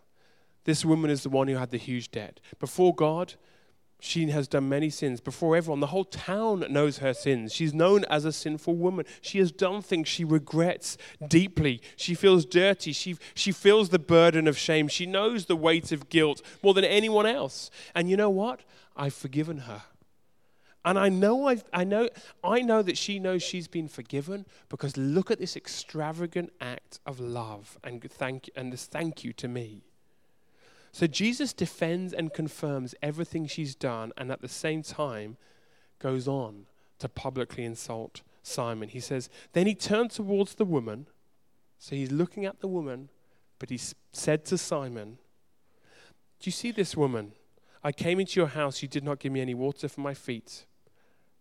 This 0.64 0.84
woman 0.84 1.10
is 1.10 1.22
the 1.22 1.28
one 1.28 1.48
who 1.48 1.56
had 1.56 1.70
the 1.70 1.76
huge 1.76 2.10
debt. 2.10 2.40
Before 2.58 2.94
God, 2.94 3.34
she 4.00 4.28
has 4.30 4.48
done 4.48 4.68
many 4.68 4.90
sins. 4.90 5.20
Before 5.20 5.54
everyone, 5.56 5.80
the 5.80 5.88
whole 5.88 6.04
town 6.04 6.64
knows 6.70 6.98
her 6.98 7.14
sins. 7.14 7.52
She's 7.52 7.74
known 7.74 8.04
as 8.06 8.24
a 8.24 8.32
sinful 8.32 8.74
woman. 8.74 9.04
She 9.20 9.38
has 9.38 9.52
done 9.52 9.82
things 9.82 10.08
she 10.08 10.24
regrets 10.24 10.96
deeply. 11.28 11.80
She 11.94 12.14
feels 12.14 12.44
dirty. 12.44 12.92
She, 12.92 13.16
she 13.34 13.52
feels 13.52 13.90
the 13.90 14.00
burden 14.00 14.48
of 14.48 14.58
shame. 14.58 14.88
She 14.88 15.06
knows 15.06 15.46
the 15.46 15.56
weight 15.56 15.92
of 15.92 16.08
guilt 16.08 16.42
more 16.62 16.74
than 16.74 16.84
anyone 16.84 17.26
else. 17.26 17.70
And 17.94 18.10
you 18.10 18.16
know 18.16 18.30
what? 18.30 18.62
I've 18.96 19.14
forgiven 19.14 19.58
her. 19.58 19.82
And 20.84 20.98
I 20.98 21.08
know, 21.08 21.46
I've, 21.46 21.64
I 21.72 21.84
know, 21.84 22.08
I 22.42 22.60
know 22.60 22.82
that 22.82 22.98
she 22.98 23.18
knows 23.20 23.42
she's 23.42 23.68
been 23.68 23.86
forgiven 23.86 24.46
because 24.68 24.96
look 24.96 25.30
at 25.30 25.38
this 25.38 25.56
extravagant 25.56 26.52
act 26.60 26.98
of 27.06 27.20
love 27.20 27.78
and 27.84 28.02
thank 28.10 28.50
and 28.56 28.72
this 28.72 28.86
thank 28.86 29.22
you 29.22 29.32
to 29.34 29.46
me. 29.46 29.84
So 30.90 31.06
Jesus 31.06 31.52
defends 31.52 32.12
and 32.12 32.34
confirms 32.34 32.94
everything 33.00 33.46
she's 33.46 33.74
done, 33.74 34.12
and 34.18 34.30
at 34.30 34.42
the 34.42 34.48
same 34.48 34.82
time 34.82 35.38
goes 35.98 36.28
on 36.28 36.66
to 36.98 37.08
publicly 37.08 37.64
insult 37.64 38.20
Simon. 38.42 38.88
He 38.88 39.00
says, 39.00 39.30
then 39.54 39.66
he 39.66 39.74
turned 39.74 40.10
towards 40.10 40.56
the 40.56 40.66
woman. 40.66 41.06
So 41.78 41.96
he's 41.96 42.12
looking 42.12 42.44
at 42.44 42.60
the 42.60 42.68
woman, 42.68 43.08
but 43.58 43.70
he 43.70 43.80
said 44.12 44.44
to 44.46 44.58
Simon, 44.58 45.18
Do 46.40 46.48
you 46.48 46.52
see 46.52 46.72
this 46.72 46.96
woman? 46.96 47.32
I 47.82 47.90
came 47.90 48.20
into 48.20 48.38
your 48.38 48.48
house, 48.48 48.82
you 48.82 48.88
did 48.88 49.02
not 49.02 49.18
give 49.18 49.32
me 49.32 49.40
any 49.40 49.54
water 49.54 49.88
for 49.88 50.00
my 50.00 50.14
feet 50.14 50.66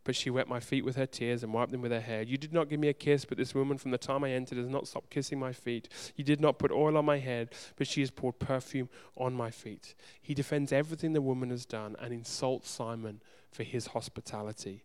but 0.04 0.16
she 0.16 0.30
wet 0.30 0.48
my 0.48 0.60
feet 0.60 0.84
with 0.84 0.96
her 0.96 1.06
tears 1.06 1.44
and 1.44 1.54
wiped 1.54 1.72
them 1.72 1.82
with 1.82 1.92
her 1.92 2.02
hair. 2.02 2.22
You 2.24 2.38
did 2.38 2.54
not 2.54 2.70
give 2.70 2.80
me 2.80 2.88
a 2.88 2.94
kiss, 2.94 3.26
but 3.26 3.38
this 3.38 3.54
woman 3.54 3.78
from 3.78 3.92
the 3.92 3.98
time 3.98 4.24
I 4.24 4.32
entered 4.32 4.58
has 4.58 4.68
not 4.68 4.88
stopped 4.88 5.10
kissing 5.10 5.40
my 5.40 5.54
feet. 5.54 5.90
You 6.16 6.24
did 6.24 6.42
not 6.42 6.58
put 6.58 6.72
oil 6.72 6.98
on 6.98 7.06
my 7.06 7.20
head, 7.20 7.54
but 7.76 7.88
she 7.88 8.02
has 8.02 8.10
poured 8.10 8.40
perfume 8.40 8.90
on 9.16 9.34
my 9.34 9.52
feet. 9.52 9.94
He 10.22 10.34
defends 10.34 10.72
everything 10.72 11.14
the 11.14 11.22
woman 11.22 11.50
has 11.52 11.66
done 11.66 11.96
and 12.00 12.14
insults 12.14 12.70
Simon 12.70 13.22
for 13.52 13.64
his 13.64 13.88
hospitality. 13.88 14.84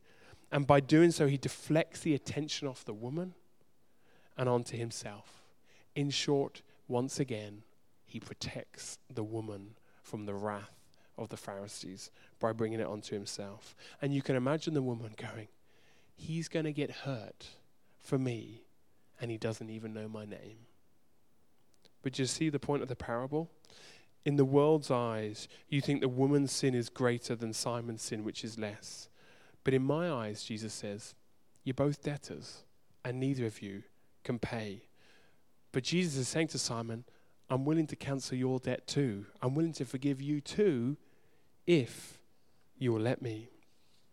And 0.53 0.67
by 0.67 0.81
doing 0.81 1.11
so, 1.11 1.27
he 1.27 1.39
deflects 1.39 2.01
the 2.01 2.15
attention 2.15 2.69
off 2.69 2.85
the 2.85 2.95
woman 2.95 3.35
and 4.37 4.49
onto 4.49 4.77
himself. 4.77 5.43
In 5.95 6.11
short, 6.11 6.63
once 6.89 7.19
again, 7.19 7.63
he 8.05 8.21
protects 8.21 8.99
the 9.13 9.25
woman 9.25 9.77
from 10.03 10.27
the 10.27 10.35
wrath 10.35 10.86
of 11.19 11.29
the 11.29 11.37
Pharisees 11.37 12.11
by 12.39 12.53
bringing 12.53 12.81
it 12.81 12.87
onto 12.87 13.15
himself. 13.15 13.75
And 14.03 14.15
you 14.15 14.23
can 14.23 14.37
imagine 14.37 14.75
the 14.75 14.83
woman 14.83 15.13
going, 15.17 15.49
He's 16.17 16.49
going 16.49 16.65
to 16.65 16.73
get 16.73 16.91
hurt 16.91 17.49
for 17.99 18.19
me, 18.19 18.63
and 19.21 19.31
he 19.31 19.37
doesn't 19.37 19.69
even 19.69 19.93
know 19.93 20.09
my 20.09 20.25
name. 20.25 20.59
But 22.03 22.19
you 22.19 22.25
see 22.25 22.49
the 22.49 22.59
point 22.59 22.83
of 22.83 22.89
the 22.89 22.97
parable? 22.97 23.51
In 24.25 24.37
the 24.37 24.45
world's 24.45 24.91
eyes, 24.91 25.47
you 25.69 25.81
think 25.81 26.01
the 26.01 26.09
woman's 26.09 26.53
sin 26.53 26.75
is 26.75 26.89
greater 26.89 27.37
than 27.37 27.53
Simon's 27.53 28.03
sin, 28.03 28.25
which 28.25 28.45
is 28.45 28.59
less. 28.59 29.09
But 29.63 29.75
in 29.75 29.83
my 29.83 30.11
eyes, 30.11 30.43
Jesus 30.43 30.73
says, 30.73 31.15
You're 31.65 31.75
both 31.75 32.03
debtors, 32.03 32.63
and 33.05 33.21
neither 33.21 33.45
of 33.45 33.61
you 33.61 33.83
can 34.25 34.39
pay. 34.39 34.83
But 35.73 35.85
Jesus 35.85 36.17
is 36.17 36.29
saying 36.29 36.49
to 36.49 36.59
Simon, 36.59 37.05
I'm 37.49 37.65
willing 37.65 37.87
to 37.89 37.97
cancel 37.97 38.37
your 38.37 38.59
debt 38.59 38.87
too. 38.87 39.27
I'm 39.43 39.55
willing 39.55 39.75
to 39.75 39.85
forgive 39.85 40.21
you 40.21 40.41
too 40.41 40.97
if 41.67 42.19
you 42.79 42.93
will 42.93 43.01
let 43.01 43.23
me. 43.23 43.49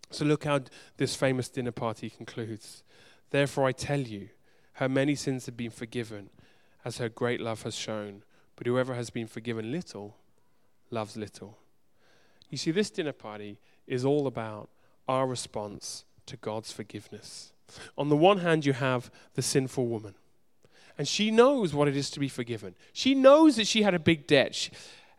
So 0.10 0.26
look 0.26 0.44
how 0.44 0.62
this 0.98 1.16
famous 1.16 1.50
dinner 1.50 1.72
party 1.72 2.10
concludes. 2.10 2.84
Therefore, 3.30 3.66
I 3.66 3.72
tell 3.72 4.00
you, 4.00 4.30
her 4.74 4.89
many 4.89 5.16
sins 5.16 5.46
have 5.48 5.58
been 5.58 5.72
forgiven, 5.72 6.30
as 6.86 6.98
her 6.98 7.10
great 7.10 7.42
love 7.42 7.63
has 7.63 7.76
shown. 7.76 8.24
But 8.56 8.68
whoever 8.68 8.94
has 8.94 9.10
been 9.10 9.28
forgiven 9.28 9.72
little 9.72 10.18
loves 10.92 11.18
little. 11.18 11.58
You 12.50 12.58
see, 12.58 12.72
this 12.72 12.92
dinner 12.92 13.12
party 13.12 13.58
is 13.88 14.06
all 14.06 14.28
about 14.28 14.70
our 15.08 15.26
response 15.26 16.06
to 16.28 16.38
God's 16.38 16.72
forgiveness. 16.72 17.52
On 17.98 18.10
the 18.10 18.16
one 18.16 18.39
hand, 18.39 18.66
you 18.66 18.74
have 18.74 19.10
the 19.34 19.42
sinful 19.42 19.88
woman, 19.88 20.13
and 20.98 21.08
she 21.08 21.32
knows 21.32 21.74
what 21.74 21.88
it 21.88 21.98
is 21.98 22.12
to 22.12 22.20
be 22.20 22.28
forgiven. 22.28 22.76
She 22.92 23.16
knows 23.16 23.56
that 23.56 23.66
she 23.66 23.82
had 23.82 23.96
a 23.96 24.00
big 24.00 24.28
debt, 24.28 24.70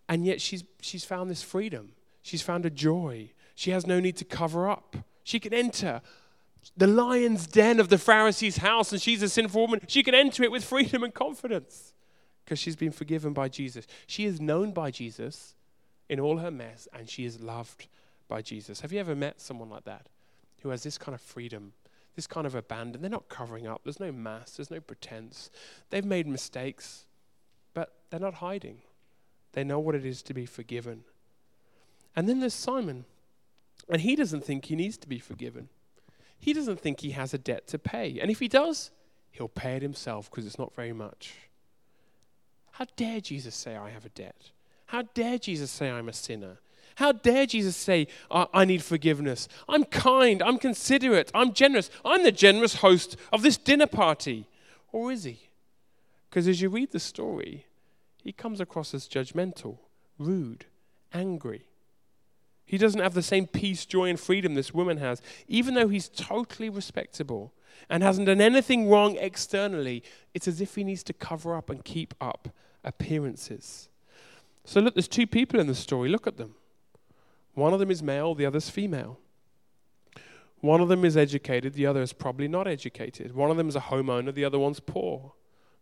and 0.08 0.24
yet 0.24 0.40
she's, 0.40 0.62
she's 0.80 1.04
found 1.04 1.28
this 1.28 1.42
freedom. 1.42 1.92
She's 2.24 2.40
found 2.40 2.64
a 2.64 2.70
joy. 2.70 3.32
She 3.54 3.70
has 3.70 3.86
no 3.86 4.00
need 4.00 4.16
to 4.16 4.24
cover 4.24 4.68
up. 4.68 4.96
She 5.24 5.38
can 5.38 5.52
enter 5.52 6.00
the 6.74 6.86
lion's 6.86 7.46
den 7.46 7.78
of 7.78 7.90
the 7.90 7.98
Pharisee's 7.98 8.56
house, 8.56 8.92
and 8.92 9.00
she's 9.00 9.22
a 9.22 9.28
sinful 9.28 9.60
woman. 9.60 9.82
She 9.86 10.02
can 10.02 10.14
enter 10.14 10.42
it 10.42 10.50
with 10.50 10.64
freedom 10.64 11.04
and 11.04 11.12
confidence 11.12 11.92
because 12.42 12.58
she's 12.58 12.76
been 12.76 12.92
forgiven 12.92 13.34
by 13.34 13.50
Jesus. 13.50 13.86
She 14.06 14.24
is 14.24 14.40
known 14.40 14.72
by 14.72 14.90
Jesus 14.90 15.54
in 16.08 16.18
all 16.18 16.38
her 16.38 16.50
mess, 16.50 16.88
and 16.94 17.10
she 17.10 17.26
is 17.26 17.40
loved 17.40 17.88
by 18.26 18.40
Jesus. 18.40 18.80
Have 18.80 18.90
you 18.90 19.00
ever 19.00 19.14
met 19.14 19.38
someone 19.38 19.68
like 19.68 19.84
that 19.84 20.08
who 20.62 20.70
has 20.70 20.82
this 20.82 20.96
kind 20.96 21.14
of 21.14 21.20
freedom, 21.20 21.74
this 22.16 22.26
kind 22.26 22.46
of 22.46 22.54
abandon? 22.54 23.02
They're 23.02 23.10
not 23.10 23.28
covering 23.28 23.66
up, 23.66 23.82
there's 23.84 24.00
no 24.00 24.12
mask, 24.12 24.56
there's 24.56 24.70
no 24.70 24.80
pretense. 24.80 25.50
They've 25.90 26.02
made 26.02 26.26
mistakes, 26.26 27.04
but 27.74 27.92
they're 28.08 28.18
not 28.18 28.34
hiding. 28.34 28.78
They 29.52 29.62
know 29.62 29.78
what 29.78 29.94
it 29.94 30.06
is 30.06 30.22
to 30.22 30.32
be 30.32 30.46
forgiven 30.46 31.04
and 32.16 32.28
then 32.28 32.40
there's 32.40 32.54
Simon. 32.54 33.04
And 33.88 34.00
he 34.00 34.16
doesn't 34.16 34.44
think 34.44 34.66
he 34.66 34.76
needs 34.76 34.96
to 34.98 35.08
be 35.08 35.18
forgiven. 35.18 35.68
he 36.38 36.52
doesn't 36.52 36.80
think 36.80 37.00
he 37.00 37.12
has 37.12 37.32
a 37.32 37.38
debt 37.38 37.66
to 37.68 37.78
pay. 37.78 38.18
And 38.20 38.30
if 38.30 38.38
he 38.38 38.48
does, 38.48 38.90
he'll 39.30 39.48
pay 39.48 39.76
it 39.76 39.82
himself 39.82 40.30
because 40.30 40.46
it's 40.46 40.58
not 40.58 40.74
very 40.74 40.92
much. 40.92 41.34
How 42.72 42.86
dare 42.96 43.20
Jesus 43.20 43.54
say, 43.54 43.76
I 43.76 43.90
have 43.90 44.04
a 44.04 44.10
debt? 44.10 44.50
How 44.86 45.02
dare 45.14 45.38
Jesus 45.38 45.70
say, 45.70 45.90
I'm 45.90 46.08
a 46.08 46.12
sinner? 46.12 46.58
How 46.96 47.12
dare 47.12 47.46
Jesus 47.46 47.76
say, 47.76 48.08
I, 48.30 48.46
I 48.52 48.64
need 48.64 48.82
forgiveness? 48.82 49.48
I'm 49.68 49.84
kind, 49.84 50.42
I'm 50.42 50.58
considerate, 50.58 51.30
I'm 51.34 51.52
generous. 51.52 51.90
I'm 52.04 52.22
the 52.22 52.32
generous 52.32 52.76
host 52.76 53.16
of 53.32 53.42
this 53.42 53.56
dinner 53.56 53.86
party. 53.86 54.46
Or 54.92 55.10
is 55.10 55.24
he? 55.24 55.48
Because 56.28 56.46
as 56.46 56.60
you 56.60 56.68
read 56.68 56.92
the 56.92 57.00
story, 57.00 57.66
he 58.22 58.32
comes 58.32 58.60
across 58.60 58.92
as 58.92 59.08
judgmental, 59.08 59.78
rude, 60.18 60.66
angry. 61.12 61.64
He 62.66 62.78
doesn't 62.78 63.00
have 63.00 63.14
the 63.14 63.22
same 63.22 63.46
peace, 63.46 63.84
joy, 63.84 64.08
and 64.08 64.18
freedom 64.18 64.54
this 64.54 64.72
woman 64.72 64.98
has, 64.98 65.20
even 65.48 65.74
though 65.74 65.88
he's 65.88 66.08
totally 66.08 66.68
respectable 66.68 67.52
and 67.90 68.02
hasn't 68.02 68.26
done 68.26 68.40
anything 68.40 68.88
wrong 68.88 69.16
externally. 69.16 70.02
It's 70.32 70.48
as 70.48 70.60
if 70.60 70.74
he 70.74 70.84
needs 70.84 71.02
to 71.04 71.12
cover 71.12 71.54
up 71.54 71.68
and 71.68 71.84
keep 71.84 72.14
up 72.20 72.48
appearances. 72.82 73.88
So, 74.64 74.80
look, 74.80 74.94
there's 74.94 75.08
two 75.08 75.26
people 75.26 75.60
in 75.60 75.66
the 75.66 75.74
story. 75.74 76.08
Look 76.08 76.26
at 76.26 76.38
them. 76.38 76.54
One 77.52 77.72
of 77.72 77.80
them 77.80 77.90
is 77.90 78.02
male, 78.02 78.34
the 78.34 78.46
other's 78.46 78.70
female. 78.70 79.18
One 80.60 80.80
of 80.80 80.88
them 80.88 81.04
is 81.04 81.16
educated, 81.16 81.74
the 81.74 81.84
other 81.84 82.00
is 82.00 82.14
probably 82.14 82.48
not 82.48 82.66
educated. 82.66 83.34
One 83.34 83.50
of 83.50 83.58
them 83.58 83.68
is 83.68 83.76
a 83.76 83.80
homeowner, 83.80 84.34
the 84.34 84.46
other 84.46 84.58
one's 84.58 84.80
poor. 84.80 85.34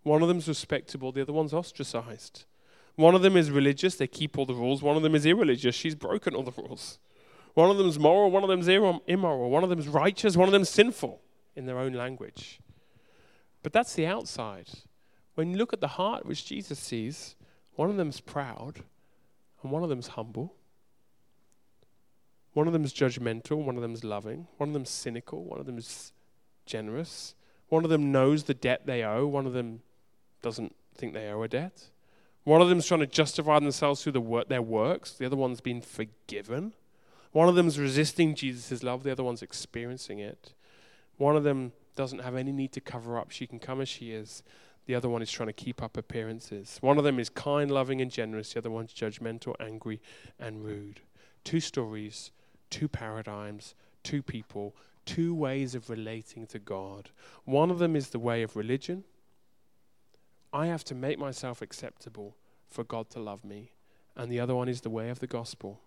One 0.03 0.23
of 0.23 0.29
them's 0.29 0.49
respectable, 0.49 1.13
the 1.13 1.23
other 1.23 1.33
one's 1.33 1.55
ostracized. 1.55 2.45
One 2.97 3.15
of 3.15 3.23
them 3.23 3.37
is 3.37 3.51
religious, 3.51 3.97
they 3.97 4.07
keep 4.07 4.37
all 4.37 4.47
the 4.47 4.55
rules. 4.55 4.83
One 4.83 4.97
of 4.97 5.03
them 5.03 5.15
is 5.15 5.25
irreligious, 5.25 5.75
she's 5.75 5.95
broken 5.95 6.35
all 6.35 6.43
the 6.43 6.53
rules. 6.53 6.99
One 7.55 7.71
of 7.71 7.79
them's 7.79 7.99
moral, 7.99 8.31
one 8.31 8.43
of 8.43 8.49
them's 8.49 8.69
immoral. 8.69 9.51
One 9.51 9.63
of 9.63 9.71
them's 9.71 9.89
righteous, 9.89 10.37
one 10.37 10.49
of 10.49 10.53
them's 10.53 10.71
sinful 10.71 11.21
in 11.55 11.67
their 11.67 11.79
own 11.79 11.93
language. 11.93 12.61
But 13.63 13.73
that's 13.73 13.95
the 13.95 14.07
outside. 14.07 14.69
When 15.35 15.51
you 15.51 15.57
look 15.57 15.73
at 15.73 15.81
the 15.81 15.89
heart, 15.89 16.27
which 16.27 16.47
Jesus 16.47 16.79
sees, 16.79 17.37
one 17.75 17.91
of 17.91 17.97
them's 17.97 18.21
proud 18.21 18.81
and 19.63 19.71
one 19.71 19.83
of 19.83 19.89
them's 19.89 20.09
humble. 20.09 20.55
One 22.53 22.67
of 22.67 22.73
them's 22.75 22.93
judgmental, 22.93 23.65
one 23.65 23.77
of 23.77 23.83
them's 23.83 24.05
loving, 24.05 24.47
one 24.59 24.71
of 24.71 24.73
them's 24.75 24.91
cynical, 24.91 25.43
one 25.45 25.59
of 25.59 25.67
them's 25.67 26.13
generous. 26.67 27.35
One 27.69 27.85
of 27.85 27.91
them 27.91 28.13
knows 28.13 28.45
the 28.45 28.55
debt 28.55 28.85
they 28.85 29.03
owe, 29.03 29.27
one 29.27 29.47
of 29.47 29.55
them 29.55 29.81
doesn't 30.43 30.75
think 30.95 31.15
they 31.15 31.29
owe 31.29 31.43
a 31.43 31.49
debt. 31.49 31.85
One 32.45 32.61
of 32.61 32.69
them's 32.69 32.87
trying 32.87 33.01
to 33.01 33.07
justify 33.07 33.59
themselves 33.61 34.03
through 34.03 34.13
the 34.13 34.21
wor- 34.21 34.45
their 34.45 34.63
works, 34.63 35.13
the 35.13 35.27
other 35.27 35.37
one's 35.37 35.61
been 35.61 35.81
forgiven. 35.81 36.73
One 37.31 37.49
of 37.49 37.55
them's 37.55 37.79
resisting 37.79 38.35
Jesus' 38.35 38.83
love, 38.83 39.05
the 39.05 39.13
other 39.13 39.23
one's 39.23 39.43
experiencing 39.43 40.19
it. 40.19 40.53
One 41.19 41.37
of 41.37 41.45
them 41.45 41.73
doesn't 41.95 42.21
have 42.21 42.37
any 42.37 42.53
need 42.53 42.73
to 42.73 42.81
cover 42.81 43.19
up. 43.19 43.31
She 43.31 43.47
can 43.47 43.59
come 43.59 43.81
as 43.81 43.89
she 43.89 44.13
is. 44.13 44.43
The 44.87 44.95
other 44.95 45.09
one 45.09 45.23
is 45.23 45.31
trying 45.31 45.47
to 45.47 45.53
keep 45.53 45.83
up 45.83 45.97
appearances. 45.97 46.79
One 46.81 46.99
of 46.99 47.05
them 47.05 47.21
is 47.21 47.29
kind, 47.29 47.71
loving, 47.71 48.01
and 48.01 48.11
generous. 48.11 48.53
The 48.53 48.59
other 48.59 48.71
one's 48.71 48.93
judgmental, 48.93 49.55
angry, 49.61 50.01
and 50.39 50.65
rude. 50.65 51.01
Two 51.45 51.61
stories, 51.61 52.33
two 52.71 52.89
paradigms, 52.89 53.75
two 54.03 54.23
people, 54.23 54.75
two 55.07 55.35
ways 55.35 55.75
of 55.75 55.89
relating 55.89 56.47
to 56.49 56.59
God. 56.59 57.11
One 57.45 57.71
of 57.71 57.79
them 57.79 57.95
is 57.95 58.09
the 58.11 58.19
way 58.19 58.43
of 58.43 58.57
religion. 58.57 59.05
I 60.53 60.67
have 60.67 60.85
to 60.85 60.95
make 60.95 61.19
myself 61.19 61.63
acceptable 61.63 62.37
for 62.69 62.85
God 62.85 63.09
to 63.11 63.21
love 63.21 63.45
me. 63.45 63.73
And 64.17 64.31
the 64.31 64.41
other 64.41 64.55
one 64.55 64.69
is 64.69 64.83
the 64.83 64.91
way 64.91 65.09
of 65.09 65.21
the 65.21 65.27
gospel. 65.27 65.81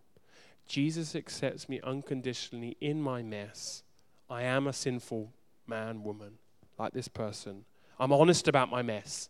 Jesus 0.68 1.16
accepts 1.16 1.70
me 1.70 1.80
unconditionally 1.84 2.76
in 2.82 3.02
my 3.02 3.22
mess. 3.22 3.84
I 4.30 4.44
am 4.44 4.66
a 4.66 4.74
sinful 4.74 5.32
man, 5.68 6.04
woman, 6.04 6.40
like 6.80 6.94
this 6.94 7.08
person. 7.08 7.66
I'm 8.00 8.12
honest 8.12 8.48
about 8.48 8.72
my 8.72 8.82
mess. 8.82 9.30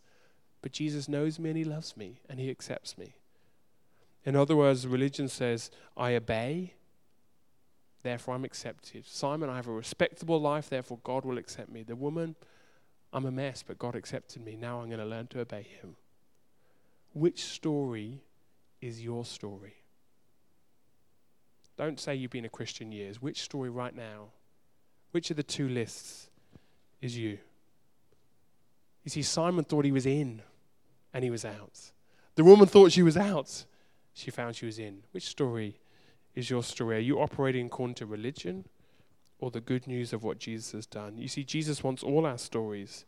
But 0.61 0.71
Jesus 0.71 1.09
knows 1.09 1.37
me 1.37 1.49
and 1.49 1.57
he 1.57 1.63
loves 1.63 1.95
me 1.97 2.21
and 2.29 2.39
he 2.39 2.49
accepts 2.49 2.97
me. 2.97 3.15
In 4.25 4.35
other 4.35 4.55
words, 4.55 4.87
religion 4.87 5.27
says, 5.27 5.69
I 5.95 6.15
obey, 6.15 6.73
therefore 8.01 8.33
I'm 8.33 8.45
accepted. 8.45 9.05
Simon, 9.05 9.49
I 9.49 9.57
have 9.57 9.67
a 9.67 9.71
respectable 9.71 10.41
life, 10.41 10.69
therefore 10.69 10.99
God 11.03 11.25
will 11.25 11.37
accept 11.37 11.69
me. 11.69 11.83
The 11.83 11.95
woman, 11.95 12.35
I'm 13.15 13.25
a 13.25 13.31
mess, 13.31 13.63
but 13.65 13.79
God 13.79 13.95
accepted 13.95 14.43
me. 14.43 14.57
Now 14.57 14.81
I'm 14.81 14.87
going 14.87 14.99
to 14.99 15.05
learn 15.05 15.27
to 15.27 15.39
obey 15.39 15.65
him. 15.81 15.95
Which 17.13 17.45
story 17.45 18.19
is 18.81 19.01
your 19.01 19.23
story? 19.23 19.75
Don't 21.77 21.97
say 21.97 22.13
you've 22.13 22.31
been 22.31 22.43
a 22.43 22.49
Christian 22.49 22.91
years. 22.91 23.21
Which 23.21 23.41
story 23.41 23.69
right 23.69 23.95
now? 23.95 24.31
Which 25.11 25.31
of 25.31 25.37
the 25.37 25.43
two 25.43 25.69
lists 25.69 26.29
is 27.01 27.17
you? 27.17 27.37
You 29.05 29.11
see, 29.11 29.21
Simon 29.21 29.63
thought 29.63 29.85
he 29.85 29.93
was 29.93 30.05
in 30.05 30.41
and 31.13 31.23
he 31.23 31.29
was 31.29 31.45
out. 31.45 31.93
The 32.35 32.43
woman 32.43 32.67
thought 32.67 32.91
she 32.91 33.01
was 33.01 33.15
out. 33.15 33.63
She 34.13 34.29
found 34.29 34.57
she 34.57 34.65
was 34.65 34.77
in. 34.77 35.03
Which 35.11 35.27
story 35.27 35.79
is 36.33 36.49
your 36.49 36.63
story? 36.63 36.97
Are 36.97 36.99
you 36.99 37.21
operating 37.21 37.67
according 37.67 37.95
to 37.95 38.05
religion 38.05 38.65
or 39.39 39.51
the 39.51 39.61
good 39.61 39.87
news 39.87 40.13
of 40.13 40.23
what 40.23 40.39
Jesus 40.39 40.71
has 40.71 40.85
done? 40.85 41.17
You 41.17 41.27
see, 41.27 41.43
Jesus 41.43 41.83
wants 41.83 42.03
all 42.03 42.25
our 42.25 42.37
stories 42.37 43.05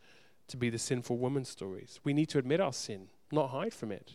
to 0.47 0.57
be 0.57 0.69
the 0.69 0.79
sinful 0.79 1.17
woman's 1.17 1.49
stories. 1.49 1.99
We 2.03 2.13
need 2.13 2.29
to 2.29 2.37
admit 2.37 2.59
our 2.59 2.73
sin, 2.73 3.07
not 3.31 3.49
hide 3.49 3.73
from 3.73 3.91
it. 3.91 4.13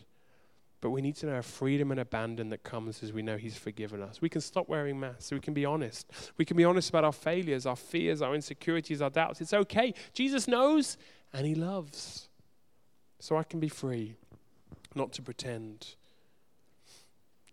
But 0.83 0.89
we 0.89 1.01
need 1.01 1.15
to 1.17 1.27
know 1.27 1.35
our 1.35 1.41
freedom 1.41 1.91
and 1.91 1.99
abandon 2.01 2.49
that 2.49 2.63
comes 2.63 3.03
as 3.03 3.13
we 3.13 3.21
know 3.21 3.37
He's 3.37 3.57
forgiven 3.57 4.01
us. 4.01 4.21
We 4.21 4.27
can 4.27 4.41
stop 4.41 4.67
wearing 4.67 4.99
masks. 4.99 5.31
We 5.31 5.39
can 5.39 5.53
be 5.53 5.63
honest. 5.63 6.11
We 6.35 6.43
can 6.43 6.57
be 6.57 6.65
honest 6.65 6.89
about 6.89 7.05
our 7.05 7.13
failures, 7.13 7.65
our 7.65 7.77
fears, 7.77 8.21
our 8.21 8.35
insecurities, 8.35 9.01
our 9.01 9.09
doubts. 9.09 9.39
It's 9.39 9.53
okay. 9.53 9.93
Jesus 10.11 10.45
knows 10.45 10.97
and 11.31 11.47
He 11.47 11.55
loves. 11.55 12.27
So 13.19 13.37
I 13.37 13.43
can 13.43 13.61
be 13.61 13.69
free, 13.69 14.17
not 14.93 15.13
to 15.13 15.21
pretend. 15.21 15.95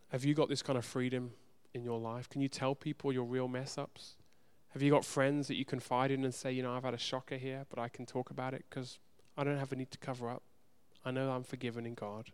Have 0.08 0.24
you 0.24 0.34
got 0.34 0.48
this 0.48 0.60
kind 0.60 0.76
of 0.76 0.84
freedom 0.84 1.30
in 1.72 1.84
your 1.84 2.00
life? 2.00 2.28
Can 2.28 2.40
you 2.40 2.48
tell 2.48 2.74
people 2.74 3.12
your 3.12 3.22
real 3.22 3.46
mess 3.46 3.78
ups? 3.78 4.16
Have 4.70 4.82
you 4.82 4.90
got 4.90 5.04
friends 5.04 5.48
that 5.48 5.56
you 5.56 5.64
confide 5.64 6.10
in 6.10 6.24
and 6.24 6.32
say, 6.32 6.52
you 6.52 6.62
know, 6.62 6.72
I've 6.74 6.84
had 6.84 6.94
a 6.94 6.98
shocker 6.98 7.36
here, 7.36 7.66
but 7.68 7.78
I 7.78 7.88
can 7.88 8.06
talk 8.06 8.30
about 8.30 8.54
it 8.54 8.64
because 8.68 8.98
I 9.36 9.42
don't 9.42 9.58
have 9.58 9.72
a 9.72 9.76
need 9.76 9.90
to 9.90 9.98
cover 9.98 10.30
up? 10.30 10.42
I 11.04 11.10
know 11.10 11.30
I'm 11.30 11.42
forgiven 11.42 11.86
in 11.86 11.94
God. 11.94 12.30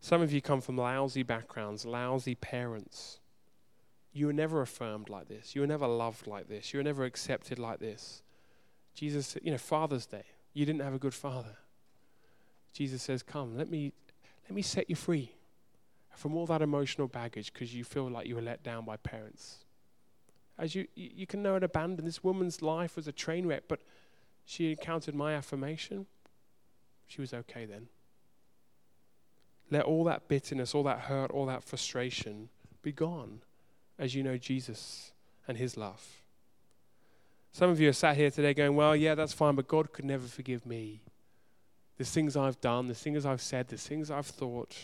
Some 0.00 0.22
of 0.22 0.32
you 0.32 0.40
come 0.40 0.60
from 0.60 0.76
lousy 0.76 1.22
backgrounds, 1.22 1.84
lousy 1.84 2.34
parents. 2.34 3.18
You 4.12 4.26
were 4.26 4.32
never 4.32 4.60
affirmed 4.60 5.08
like 5.08 5.28
this. 5.28 5.54
You 5.54 5.62
were 5.62 5.66
never 5.66 5.86
loved 5.86 6.26
like 6.26 6.48
this. 6.48 6.72
You 6.72 6.78
were 6.78 6.84
never 6.84 7.04
accepted 7.04 7.58
like 7.58 7.80
this. 7.80 8.22
Jesus, 8.94 9.36
you 9.42 9.50
know, 9.50 9.58
Father's 9.58 10.06
Day, 10.06 10.24
you 10.54 10.64
didn't 10.64 10.82
have 10.82 10.94
a 10.94 10.98
good 10.98 11.14
father. 11.14 11.56
Jesus 12.72 13.02
says, 13.02 13.22
Come, 13.22 13.56
let 13.56 13.68
me, 13.70 13.92
let 14.44 14.54
me 14.54 14.62
set 14.62 14.88
you 14.88 14.96
free 14.96 15.32
from 16.14 16.34
all 16.34 16.46
that 16.46 16.62
emotional 16.62 17.08
baggage 17.08 17.52
because 17.52 17.74
you 17.74 17.84
feel 17.84 18.08
like 18.08 18.26
you 18.26 18.36
were 18.36 18.42
let 18.42 18.62
down 18.62 18.84
by 18.84 18.96
parents. 18.96 19.65
As 20.58 20.74
you, 20.74 20.86
you 20.94 21.26
can 21.26 21.42
know 21.42 21.54
and 21.54 21.64
abandon, 21.64 22.04
this 22.04 22.24
woman's 22.24 22.62
life 22.62 22.96
was 22.96 23.06
a 23.06 23.12
train 23.12 23.46
wreck, 23.46 23.64
but 23.68 23.80
she 24.44 24.70
encountered 24.70 25.14
my 25.14 25.34
affirmation. 25.34 26.06
She 27.06 27.20
was 27.20 27.34
okay 27.34 27.66
then. 27.66 27.88
Let 29.70 29.84
all 29.84 30.04
that 30.04 30.28
bitterness, 30.28 30.74
all 30.74 30.84
that 30.84 31.00
hurt, 31.00 31.30
all 31.30 31.46
that 31.46 31.64
frustration 31.64 32.48
be 32.82 32.92
gone 32.92 33.40
as 33.98 34.14
you 34.14 34.22
know 34.22 34.38
Jesus 34.38 35.12
and 35.48 35.58
his 35.58 35.76
love. 35.76 36.22
Some 37.52 37.70
of 37.70 37.80
you 37.80 37.88
are 37.88 37.94
sat 37.94 38.16
here 38.16 38.30
today 38.30 38.54
going, 38.54 38.76
Well, 38.76 38.94
yeah, 38.94 39.14
that's 39.14 39.32
fine, 39.32 39.54
but 39.54 39.66
God 39.66 39.92
could 39.92 40.04
never 40.04 40.26
forgive 40.26 40.64
me. 40.64 41.02
There's 41.96 42.10
things 42.10 42.36
I've 42.36 42.60
done, 42.60 42.86
there's 42.86 43.00
things 43.00 43.26
I've 43.26 43.40
said, 43.40 43.68
there's 43.68 43.86
things 43.86 44.10
I've 44.10 44.26
thought. 44.26 44.76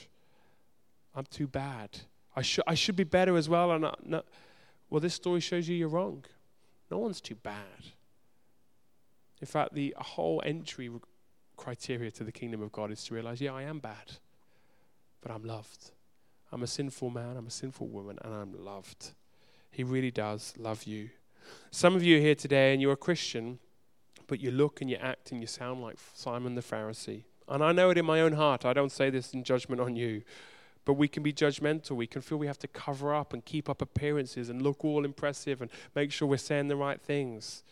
I'm 1.15 1.27
too 1.27 1.47
bad. 1.47 1.91
I, 2.35 2.43
should 2.43 2.65
I 2.67 2.75
should 2.75 2.97
be 2.97 3.05
better 3.05 3.37
as 3.37 3.49
well. 3.49 3.71
And 3.71 3.87
no. 4.05 4.23
Well, 4.93 5.01
this 5.01 5.15
story 5.15 5.41
shows 5.41 5.71
you 5.71 5.75
you're 5.75 5.89
wrong. 5.89 6.23
No 6.91 6.99
one's 6.99 7.23
too 7.23 7.35
bad. 7.35 7.95
In 9.41 9.47
fact, 9.47 9.73
the 9.73 9.95
whole 9.97 10.43
entry 10.45 10.91
criteria 11.57 12.11
to 12.11 12.25
the 12.25 12.31
kingdom 12.31 12.61
of 12.61 12.73
God 12.73 12.91
is 12.91 13.03
to 13.05 13.15
realize, 13.15 13.41
yeah, 13.41 13.55
I 13.55 13.63
am 13.63 13.79
bad, 13.79 14.19
but 15.23 15.33
I'm 15.33 15.45
loved. 15.45 15.93
I'm 16.53 16.63
a 16.63 16.67
sinful 16.67 17.09
man, 17.09 17.39
I'm 17.39 17.47
a 17.47 17.51
sinful 17.51 17.89
woman, 17.89 18.19
and 18.21 18.35
I'm 18.35 18.53
loved. 18.63 19.13
He 19.71 19.83
really 19.83 20.11
does 20.11 20.53
love 20.59 20.85
you. 20.85 21.09
Some 21.71 21.97
of 21.97 22.03
you 22.03 22.19
are 22.19 22.21
here 22.21 22.35
today 22.35 22.75
and 22.75 22.83
you're 22.83 22.93
a 22.93 22.97
Christian, 22.97 23.61
but 24.27 24.41
you 24.41 24.51
look 24.51 24.83
and 24.83 24.91
you 24.91 24.97
act 24.97 25.33
and 25.33 25.41
you 25.41 25.47
sound 25.47 25.81
like 25.81 25.97
Simon 26.13 26.55
the 26.55 26.61
Pharisee. 26.61 27.23
And 27.49 27.65
I 27.65 27.73
know 27.73 27.89
it 27.89 27.97
in 27.97 28.05
my 28.05 28.21
own 28.21 28.35
heart. 28.35 28.67
I 28.67 28.75
don't 28.75 28.93
say 28.93 29.09
this 29.09 29.33
in 29.33 29.43
judgment 29.43 29.81
on 29.81 29.97
you. 29.97 30.21
But 30.85 30.95
we 30.95 31.09
can 31.09 31.23
be 31.23 31.33
judgmental. 31.33 31.93
We 31.93 32.07
can 32.07 32.23
feel 32.23 32.39
we 32.39 32.47
have 32.47 32.59
to 32.61 32.69
cover 32.69 33.15
up 33.15 33.33
and 33.33 33.45
keep 33.45 33.69
up 33.69 33.81
appearances 33.81 34.49
and 34.49 34.63
look 34.63 34.85
all 34.85 35.05
impressive 35.05 35.63
and 35.63 35.71
make 35.95 36.11
sure 36.13 36.27
we're 36.27 36.39
saying 36.39 36.69
the 36.69 36.77
right 36.77 37.01
things. 37.01 37.63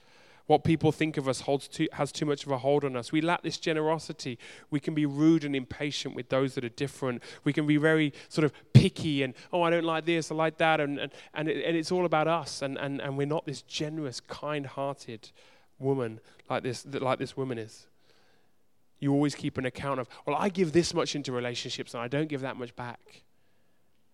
What 0.46 0.64
people 0.64 0.90
think 0.90 1.16
of 1.16 1.28
us 1.28 1.42
holds 1.42 1.68
too, 1.68 1.86
has 1.92 2.10
too 2.10 2.26
much 2.26 2.44
of 2.44 2.50
a 2.50 2.58
hold 2.58 2.84
on 2.84 2.96
us. 2.96 3.12
We 3.12 3.20
lack 3.20 3.42
this 3.42 3.56
generosity. 3.56 4.36
We 4.68 4.80
can 4.80 4.94
be 4.94 5.06
rude 5.06 5.44
and 5.44 5.54
impatient 5.54 6.16
with 6.16 6.28
those 6.28 6.56
that 6.56 6.64
are 6.64 6.70
different. 6.70 7.22
We 7.44 7.52
can 7.52 7.68
be 7.68 7.76
very 7.76 8.12
sort 8.28 8.44
of 8.44 8.52
picky 8.72 9.22
and, 9.22 9.34
oh, 9.52 9.62
I 9.62 9.70
don't 9.70 9.84
like 9.84 10.06
this, 10.06 10.32
I 10.32 10.34
like 10.34 10.58
that. 10.58 10.80
And, 10.80 10.98
and, 10.98 11.12
and, 11.34 11.48
it, 11.48 11.64
and 11.64 11.76
it's 11.76 11.92
all 11.92 12.04
about 12.04 12.26
us. 12.26 12.62
And, 12.62 12.76
and, 12.78 13.00
and 13.00 13.16
we're 13.16 13.28
not 13.28 13.46
this 13.46 13.62
generous, 13.62 14.18
kind 14.18 14.66
hearted 14.66 15.30
woman 15.78 16.18
like 16.48 16.64
this, 16.64 16.84
like 16.84 17.20
this 17.20 17.36
woman 17.36 17.56
is. 17.56 17.86
You 19.00 19.12
always 19.12 19.34
keep 19.34 19.58
an 19.58 19.64
account 19.64 19.98
of, 19.98 20.08
well, 20.26 20.36
I 20.36 20.50
give 20.50 20.72
this 20.72 20.94
much 20.94 21.16
into 21.16 21.32
relationships 21.32 21.94
and 21.94 22.02
I 22.02 22.08
don't 22.08 22.28
give 22.28 22.42
that 22.42 22.56
much 22.56 22.76
back. 22.76 23.22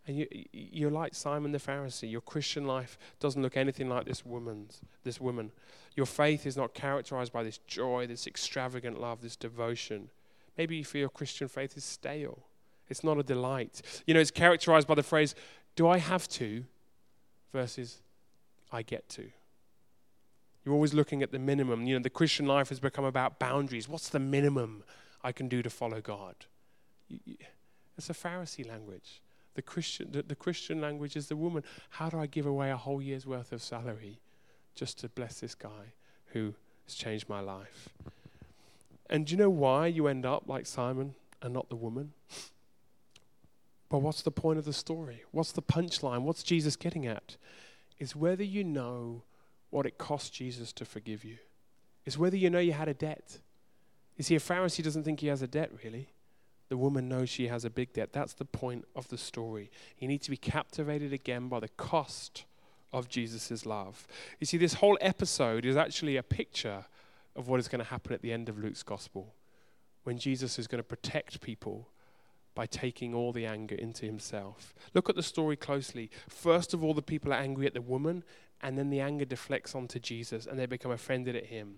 And 0.07 0.17
you, 0.17 0.27
you're 0.53 0.91
like 0.91 1.15
Simon 1.15 1.51
the 1.51 1.59
Pharisee. 1.59 2.11
Your 2.11 2.21
Christian 2.21 2.65
life 2.65 2.97
doesn't 3.19 3.43
look 3.43 3.57
anything 3.57 3.89
like 3.89 4.07
this 4.07 4.25
woman's. 4.25 4.81
This 5.03 5.21
woman. 5.21 5.51
Your 5.97 6.07
faith 6.07 6.47
is 6.47 6.57
not 6.57 6.75
characterized 6.75 7.33
by 7.33 7.43
this 7.43 7.59
joy, 7.67 8.07
this 8.07 8.27
extravagant 8.27 9.01
love, 9.01 9.21
this 9.21 9.35
devotion. 9.35 10.11
Maybe 10.57 10.77
you 10.77 10.85
feel 10.85 11.01
your 11.01 11.09
Christian 11.09 11.49
faith 11.49 11.77
is 11.77 11.85
stale. 11.85 12.45
It's 12.89 13.03
not 13.03 13.19
a 13.19 13.25
delight. 13.25 13.83
You 14.07 14.15
know, 14.15 14.21
it's 14.21 14.31
characterized 14.31 14.87
by 14.87 14.95
the 14.95 15.03
phrase, 15.03 15.35
"Do 15.75 15.89
I 15.89 15.99
have 15.99 16.29
to?" 16.29 16.65
versus 17.53 18.01
"I 18.71 18.83
get 18.83 19.09
to." 19.11 19.33
You're 20.67 20.75
always 20.75 20.93
looking 20.93 21.23
at 21.23 21.31
the 21.31 21.39
minimum. 21.39 21.87
You 21.87 21.95
know, 21.95 22.03
the 22.03 22.11
Christian 22.11 22.45
life 22.45 22.71
has 22.71 22.81
become 22.81 23.05
about 23.05 23.39
boundaries. 23.39 23.89
What's 23.89 24.09
the 24.09 24.19
minimum 24.19 24.83
I 25.23 25.31
can 25.31 25.47
do 25.47 25.63
to 25.63 25.71
follow 25.71 26.01
God? 26.01 26.35
It's 27.97 28.11
a 28.11 28.15
Pharisee 28.15 28.69
language. 28.69 29.23
The 29.55 29.63
Christian, 29.63 30.11
the, 30.11 30.23
the 30.23 30.35
Christian 30.35 30.81
language 30.81 31.15
is 31.15 31.29
the 31.29 31.37
woman. 31.37 31.63
How 31.91 32.11
do 32.11 32.19
I 32.19 32.27
give 32.27 32.47
away 32.47 32.73
a 32.73 32.77
whole 32.77 33.01
year's 33.01 33.25
worth 33.25 33.53
of 33.53 33.63
salary 33.63 34.19
just 34.75 34.99
to 34.99 35.09
bless 35.09 35.39
this 35.39 35.55
guy 35.55 35.95
who 36.33 36.55
has 36.85 36.95
changed 36.97 37.29
my 37.29 37.41
life? 37.41 37.89
And 39.09 39.25
do 39.25 39.31
you 39.31 39.37
know 39.37 39.49
why 39.49 39.87
you 39.87 40.09
end 40.09 40.27
up 40.27 40.49
like 40.49 40.67
Simon 40.67 41.15
and 41.41 41.55
not 41.55 41.69
the 41.69 41.77
woman? 41.77 42.13
But 43.89 43.99
what's 43.99 44.23
the 44.23 44.33
point 44.33 44.59
of 44.59 44.65
the 44.65 44.73
story? 44.73 45.23
What's 45.31 45.53
the 45.53 45.63
punchline? 45.63 46.23
What's 46.23 46.43
Jesus 46.43 46.75
getting 46.75 47.07
at? 47.07 47.37
Is 48.01 48.17
whether 48.17 48.43
you 48.43 48.65
know 48.65 49.23
what 49.77 49.85
it 49.85 49.99
cost 49.99 50.33
Jesus 50.33 50.73
to 50.73 50.87
forgive 50.87 51.23
you. 51.23 51.37
Is 52.07 52.17
whether 52.17 52.35
you 52.35 52.49
know 52.49 52.59
you 52.59 52.73
had 52.73 52.89
a 52.89 52.95
debt. 52.95 53.41
You 54.17 54.25
see, 54.25 54.35
a 54.35 54.41
Pharisee 54.41 54.83
doesn't 54.83 55.03
think 55.03 55.21
he 55.21 55.27
has 55.27 55.43
a 55.43 55.47
debt, 55.47 55.71
really. 55.85 56.09
The 56.71 56.79
woman 56.79 57.11
knows 57.11 57.29
she 57.29 57.49
has 57.49 57.67
a 57.67 57.69
big 57.69 57.93
debt. 57.93 58.11
That's 58.11 58.33
the 58.33 58.47
point 58.47 58.87
of 58.97 59.07
the 59.09 59.19
story. 59.19 59.71
You 59.99 60.09
need 60.09 60.23
to 60.23 60.31
be 60.31 60.39
captivated 60.39 61.13
again 61.13 61.49
by 61.49 61.61
the 61.61 61.69
cost 61.69 62.47
of 62.91 63.11
Jesus' 63.11 63.67
love. 63.67 64.07
You 64.41 64.47
see, 64.47 64.57
this 64.57 64.75
whole 64.75 64.97
episode 65.03 65.67
is 65.67 65.77
actually 65.77 66.17
a 66.17 66.23
picture 66.23 66.87
of 67.37 67.49
what 67.49 67.61
is 67.61 67.69
going 67.69 67.85
to 67.85 67.91
happen 67.91 68.15
at 68.15 68.23
the 68.23 68.33
end 68.33 68.49
of 68.49 68.59
Luke's 68.59 68.83
gospel 68.83 69.35
when 70.05 70.17
Jesus 70.17 70.59
is 70.59 70.67
going 70.67 70.83
to 70.83 70.89
protect 70.89 71.43
people 71.43 71.91
by 72.55 72.65
taking 72.65 73.15
all 73.15 73.31
the 73.31 73.45
anger 73.45 73.75
into 73.75 74.07
himself. 74.07 74.75
Look 74.95 75.11
at 75.11 75.17
the 75.17 75.23
story 75.23 75.57
closely. 75.57 76.11
First 76.29 76.73
of 76.73 76.83
all, 76.83 76.95
the 76.95 77.03
people 77.03 77.31
are 77.31 77.37
angry 77.37 77.67
at 77.67 77.75
the 77.75 77.83
woman, 77.83 78.25
and 78.63 78.79
then 78.79 78.91
the 78.91 79.01
anger 79.01 79.25
deflects 79.25 79.75
onto 79.75 79.99
Jesus, 79.99 80.47
and 80.47 80.59
they 80.59 80.67
become 80.67 80.91
offended 80.91 81.37
at 81.37 81.47
him. 81.47 81.77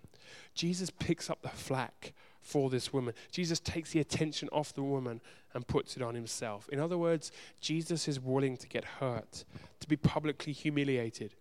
Jesus 0.55 0.91
picks 0.91 1.29
up 1.29 1.43
the 1.43 1.49
flack 1.49 2.13
for 2.41 2.71
this 2.71 2.93
woman. 2.93 3.15
Jesus 3.31 3.61
takes 3.61 3.93
the 3.93 4.01
attention 4.01 4.49
off 4.53 4.73
the 4.73 4.83
woman 4.83 5.21
and 5.55 5.67
puts 5.67 5.97
it 5.97 6.03
on 6.03 6.15
himself. 6.15 6.69
In 6.71 6.79
other 6.81 6.97
words, 6.97 7.33
Jesus 7.61 8.09
is 8.09 8.21
willing 8.21 8.57
to 8.57 8.69
get 8.69 8.85
hurt, 8.85 9.45
to 9.81 9.89
be 9.89 9.97
publicly 9.97 10.53
humiliated. 10.53 11.35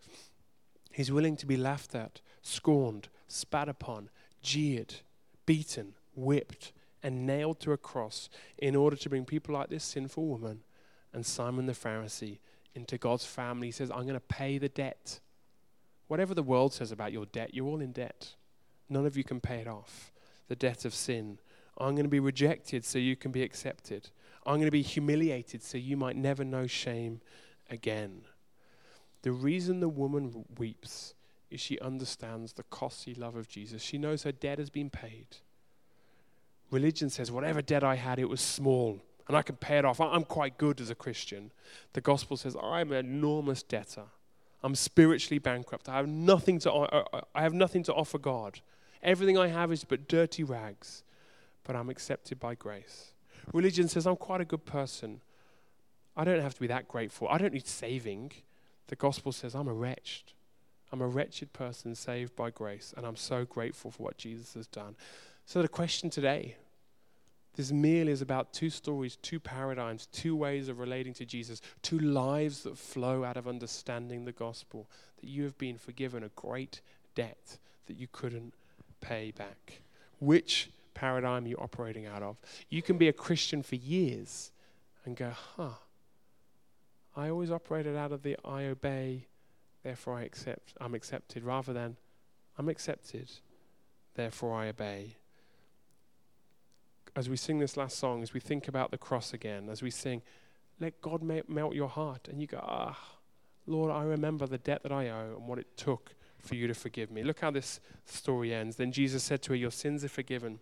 He's 0.91 1.12
willing 1.12 1.36
to 1.38 1.45
be 1.45 1.58
laughed 1.58 1.93
at, 1.93 2.21
scorned, 2.41 3.10
spat 3.28 3.69
upon, 3.69 4.10
jeered, 4.41 4.95
beaten, 5.45 5.93
whipped, 6.15 6.73
and 7.04 7.28
nailed 7.28 7.60
to 7.60 7.71
a 7.71 7.78
cross 7.78 8.30
in 8.58 8.76
order 8.76 8.95
to 8.95 9.10
bring 9.10 9.23
people 9.23 9.54
like 9.54 9.69
this 9.69 9.84
sinful 9.84 10.26
woman 10.26 10.62
and 11.13 11.26
Simon 11.26 11.67
the 11.67 11.73
Pharisee 11.73 12.39
into 12.73 12.97
God's 12.97 13.26
family. 13.26 13.67
He 13.67 13.71
says, 13.71 13.91
I'm 13.91 14.04
going 14.04 14.13
to 14.13 14.19
pay 14.19 14.58
the 14.58 14.69
debt. 14.69 15.19
Whatever 16.08 16.34
the 16.34 16.43
world 16.43 16.74
says 16.74 16.91
about 16.91 17.12
your 17.12 17.26
debt, 17.26 17.54
you're 17.54 17.67
all 17.67 17.82
in 17.82 17.91
debt. 17.91 18.36
None 18.89 19.06
of 19.06 19.17
you 19.17 19.24
can 19.24 19.39
pay 19.39 19.60
it 19.60 19.67
off 19.67 20.12
the 20.48 20.56
debt 20.56 20.86
of 20.86 20.93
sin. 20.93 21.39
I'm 21.78 21.93
going 21.93 22.06
to 22.06 22.10
be 22.10 22.22
rejected 22.22 22.86
so 22.86 22.98
you 22.98 23.15
can 23.15 23.32
be 23.32 23.43
accepted. 23.43 24.10
I'm 24.46 24.56
going 24.56 24.65
to 24.65 24.72
be 24.72 24.82
humiliated 24.82 25.62
so 25.62 25.78
you 25.78 25.98
might 25.98 26.15
never 26.15 26.46
know 26.46 26.67
shame 26.67 27.20
again. 27.70 28.22
The 29.24 29.32
reason 29.32 29.82
the 29.82 29.89
woman 29.89 30.46
weeps 30.58 31.13
is 31.52 31.60
she 31.60 31.78
understands 31.80 32.54
the 32.54 32.63
costly 32.63 33.13
love 33.13 33.36
of 33.36 33.50
Jesus. 33.50 33.82
She 33.82 33.98
knows 33.98 34.24
her 34.24 34.32
debt 34.32 34.58
has 34.58 34.70
been 34.70 34.89
paid. 34.89 35.28
Religion 36.72 37.10
says, 37.10 37.32
whatever 37.32 37.62
debt 37.62 37.84
I 37.84 37.96
had, 37.96 38.20
it 38.20 38.30
was 38.30 38.41
small 38.41 39.02
and 39.28 39.36
I 39.36 39.41
can 39.41 39.58
pay 39.58 39.78
it 39.78 39.86
off. 39.86 40.00
I'm 40.00 40.24
quite 40.24 40.58
good 40.58 40.80
as 40.80 40.89
a 40.89 40.96
Christian. 40.96 41.52
The 41.93 42.02
gospel 42.02 42.38
says, 42.38 42.56
I'm 42.62 42.91
an 42.91 43.06
enormous 43.06 43.62
debtor. 43.62 44.06
I'm 44.67 44.75
spiritually 44.75 45.39
bankrupt. 45.39 45.88
I 45.88 45.95
have 45.95 46.10
nothing 46.10 46.60
to, 46.60 47.23
I 47.34 47.41
have 47.41 47.53
nothing 47.53 47.84
to 47.84 47.93
offer 47.93 48.17
God. 48.17 48.60
Everything 49.01 49.38
I 49.38 49.47
have 49.47 49.71
is 49.71 49.86
but 49.86 50.10
dirty 50.10 50.43
rags, 50.43 51.06
but 51.63 51.73
I'm 51.73 51.89
accepted 51.89 52.38
by 52.38 52.53
grace. 52.53 53.13
Religion 53.53 53.88
says 53.88 54.06
I'm 54.06 54.17
quite 54.17 54.41
a 54.41 54.45
good 54.45 54.65
person. 54.65 55.21
I 56.17 56.25
don't 56.25 56.41
have 56.41 56.53
to 56.56 56.60
be 56.60 56.67
that 56.67 56.89
grateful. 56.89 57.30
I 57.30 57.38
don't 57.38 57.53
need 57.53 57.65
saving. 57.65 58.34
The 58.88 58.97
gospel 58.97 59.32
says 59.32 59.56
I'm 59.56 59.69
a 59.69 59.73
wretched. 59.73 60.34
I'm 60.91 60.99
a 60.99 61.08
wretched 61.08 61.53
person 61.53 61.95
saved 61.95 62.36
by 62.36 62.49
grace, 62.49 62.93
and 62.97 63.06
I'm 63.06 63.15
so 63.15 63.45
grateful 63.45 63.89
for 63.89 64.03
what 64.03 64.17
Jesus 64.17 64.56
has 64.56 64.67
done. 64.67 64.97
So, 65.45 65.62
the 65.62 65.69
question 65.69 66.10
today 66.10 66.58
this 67.58 67.72
meal 67.72 68.08
is 68.08 68.22
about 68.22 68.54
two 68.54 68.70
stories, 68.70 69.17
two 69.17 69.39
paradigms, 69.39 70.08
two 70.12 70.36
ways 70.36 70.70
of 70.70 70.80
relating 70.80 71.13
to 71.15 71.26
Jesus, 71.26 71.60
two 71.82 72.00
lives 72.00 72.63
that 72.63 72.78
flow 72.78 73.24
out 73.24 73.36
of 73.36 73.48
understanding 73.48 74.24
the 74.24 74.32
gospel. 74.32 74.88
That 75.20 75.28
you 75.28 75.43
have 75.43 75.58
been 75.58 75.78
forgiven 75.78 76.24
a 76.24 76.30
great 76.30 76.82
debt 77.15 77.58
that 77.88 77.98
you 77.98 78.08
couldn't 78.12 78.54
pay 79.02 79.32
back? 79.32 79.82
Which 80.20 80.70
paradigm 80.93 81.46
are 81.46 81.48
you 81.48 81.58
operating 81.58 82.06
out 82.06 82.22
of? 82.22 82.38
You 82.70 82.82
can 82.82 82.98
be 82.98 83.08
a 83.08 83.13
Christian 83.13 83.63
for 83.63 83.76
years 83.76 84.52
and 85.06 85.15
go, 85.15 85.32
huh, 85.56 85.70
I 87.15 87.30
always 87.30 87.52
operated 87.52 87.96
out 87.96 88.12
of 88.12 88.22
the 88.22 88.38
I 88.46 88.65
obey, 88.65 89.26
therefore 89.84 90.17
I 90.17 90.24
accept, 90.24 90.74
I'm 90.80 90.93
accepted, 90.93 91.43
rather 91.43 91.74
than 91.74 91.98
I'm 92.58 92.70
accepted, 92.70 93.32
therefore 94.15 94.56
I 94.56 94.67
obey. 94.67 95.15
As 97.17 97.27
we 97.27 97.36
sing 97.36 97.58
this 97.58 97.75
last 97.75 97.97
song, 97.97 98.21
as 98.21 98.32
we 98.32 98.39
think 98.39 98.67
about 98.67 98.91
the 98.91 98.97
cross 98.99 99.34
again, 99.34 99.69
as 99.71 99.82
we 99.82 99.89
sing, 99.89 100.21
let 100.80 101.01
God 101.01 101.23
melt 101.23 101.73
your 101.73 101.89
heart, 101.89 102.27
and 102.27 102.39
you 102.39 102.45
go, 102.45 102.60
ah, 102.62 102.95
Lord, 103.65 103.91
I 103.91 104.03
remember 104.03 104.45
the 104.45 104.60
debt 104.60 104.84
that 104.84 104.91
I 104.91 105.10
owe 105.10 105.34
and 105.36 105.47
what 105.47 105.58
it 105.58 105.75
took 105.75 106.13
for 106.38 106.53
you 106.53 106.67
to 106.67 106.75
forgive 106.75 107.10
me. 107.10 107.23
Look 107.23 107.39
how 107.39 107.49
this 107.49 107.80
story 108.06 108.53
ends. 108.53 108.75
Then 108.75 108.91
Jesus 108.91 109.23
said 109.23 109.41
to 109.41 109.53
her, 109.53 109.56
Your 109.56 109.71
sins 109.71 110.03
are 110.03 110.10
forgiven. 110.10 110.60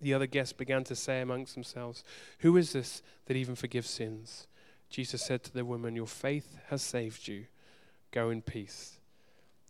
The 0.00 0.14
other 0.14 0.26
guests 0.26 0.54
began 0.54 0.82
to 0.84 0.96
say 0.96 1.20
amongst 1.20 1.52
themselves, 1.52 2.02
Who 2.38 2.56
is 2.56 2.72
this 2.72 3.02
that 3.26 3.36
even 3.36 3.54
forgives 3.54 3.90
sins? 3.90 4.46
Jesus 4.88 5.26
said 5.26 5.42
to 5.44 5.52
the 5.52 5.66
woman, 5.66 5.94
Your 5.94 6.06
faith 6.06 6.56
has 6.70 6.80
saved 6.80 7.28
you. 7.28 7.44
Go 8.12 8.30
in 8.30 8.40
peace. 8.40 8.98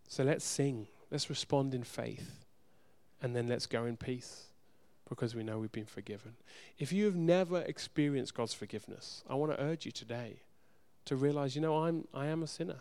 So 0.07 0.23
let's 0.23 0.45
sing. 0.45 0.87
Let's 1.11 1.29
respond 1.29 1.75
in 1.75 1.83
faith. 1.83 2.45
And 3.21 3.35
then 3.35 3.49
let's 3.49 3.67
go 3.67 3.87
in 3.87 3.97
peace 3.97 4.47
because 5.09 5.35
we 5.35 5.43
know 5.43 5.59
we've 5.59 5.73
been 5.73 5.85
forgiven. 5.85 6.35
If 6.79 6.93
you 6.93 7.05
have 7.05 7.17
never 7.17 7.61
experienced 7.63 8.35
God's 8.35 8.55
forgiveness, 8.55 9.23
I 9.29 9.35
want 9.35 9.53
to 9.53 9.63
urge 9.63 9.87
you 9.87 9.93
today 9.93 10.41
to 11.05 11.17
realize, 11.17 11.55
you 11.55 11.63
know, 11.63 11.85
I'm, 11.85 12.07
I 12.13 12.27
am 12.27 12.43
a 12.43 12.47
sinner. 12.47 12.81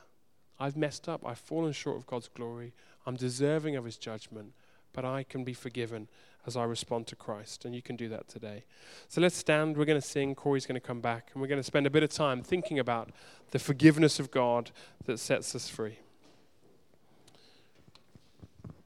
I've 0.60 0.76
messed 0.76 1.08
up. 1.08 1.26
I've 1.26 1.38
fallen 1.38 1.74
short 1.74 1.98
of 1.98 2.08
God's 2.08 2.28
glory. 2.28 2.74
I'm 3.06 3.16
deserving 3.16 3.76
of 3.76 3.86
His 3.86 3.98
judgment, 3.98 4.54
but 4.94 5.06
I 5.06 5.24
can 5.24 5.44
be 5.44 5.54
forgiven 5.54 6.08
as 6.48 6.56
I 6.56 6.64
respond 6.64 7.08
to 7.08 7.16
Christ. 7.16 7.66
And 7.66 7.76
you 7.76 7.82
can 7.82 7.96
do 7.96 8.10
that 8.10 8.28
today. 8.28 8.64
So 9.08 9.22
let's 9.22 9.36
stand. 9.36 9.78
We're 9.78 9.86
going 9.86 10.02
to 10.02 10.08
sing. 10.08 10.34
Corey's 10.34 10.66
going 10.66 10.80
to 10.80 10.86
come 10.86 11.02
back. 11.02 11.30
And 11.34 11.42
we're 11.42 11.48
going 11.48 11.60
to 11.60 11.64
spend 11.64 11.86
a 11.86 11.90
bit 11.90 12.04
of 12.04 12.10
time 12.10 12.42
thinking 12.42 12.80
about 12.80 13.10
the 13.52 13.60
forgiveness 13.60 14.20
of 14.20 14.32
God 14.32 14.72
that 15.06 15.20
sets 15.20 15.56
us 15.56 15.70
free. 15.70 16.00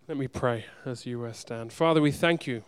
Let 0.07 0.17
me 0.17 0.27
pray 0.27 0.65
as 0.85 1.05
you 1.05 1.23
uh, 1.23 1.31
stand. 1.33 1.71
Father, 1.71 2.01
we 2.01 2.11
thank 2.11 2.47
you 2.47 2.63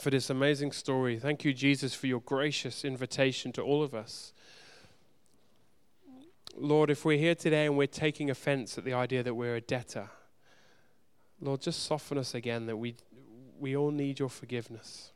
for 0.00 0.10
this 0.10 0.30
amazing 0.30 0.72
story. 0.72 1.18
Thank 1.18 1.44
you, 1.44 1.52
Jesus, 1.52 1.94
for 1.94 2.06
your 2.06 2.20
gracious 2.20 2.84
invitation 2.84 3.52
to 3.52 3.62
all 3.62 3.82
of 3.82 3.94
us 3.94 4.32
Lord, 6.56 6.90
if 6.90 7.04
we're 7.04 7.18
here 7.18 7.34
today 7.34 7.66
and 7.66 7.76
we're 7.76 7.86
taking 7.86 8.30
offense 8.30 8.78
at 8.78 8.84
the 8.84 8.92
idea 8.92 9.22
that 9.22 9.34
we're 9.34 9.56
a 9.56 9.60
debtor, 9.60 10.08
Lord, 11.40 11.60
just 11.60 11.82
soften 11.82 12.16
us 12.16 12.34
again 12.34 12.66
that 12.66 12.76
we, 12.76 12.94
we 13.58 13.76
all 13.76 13.90
need 13.90 14.20
your 14.20 14.28
forgiveness. 14.28 15.10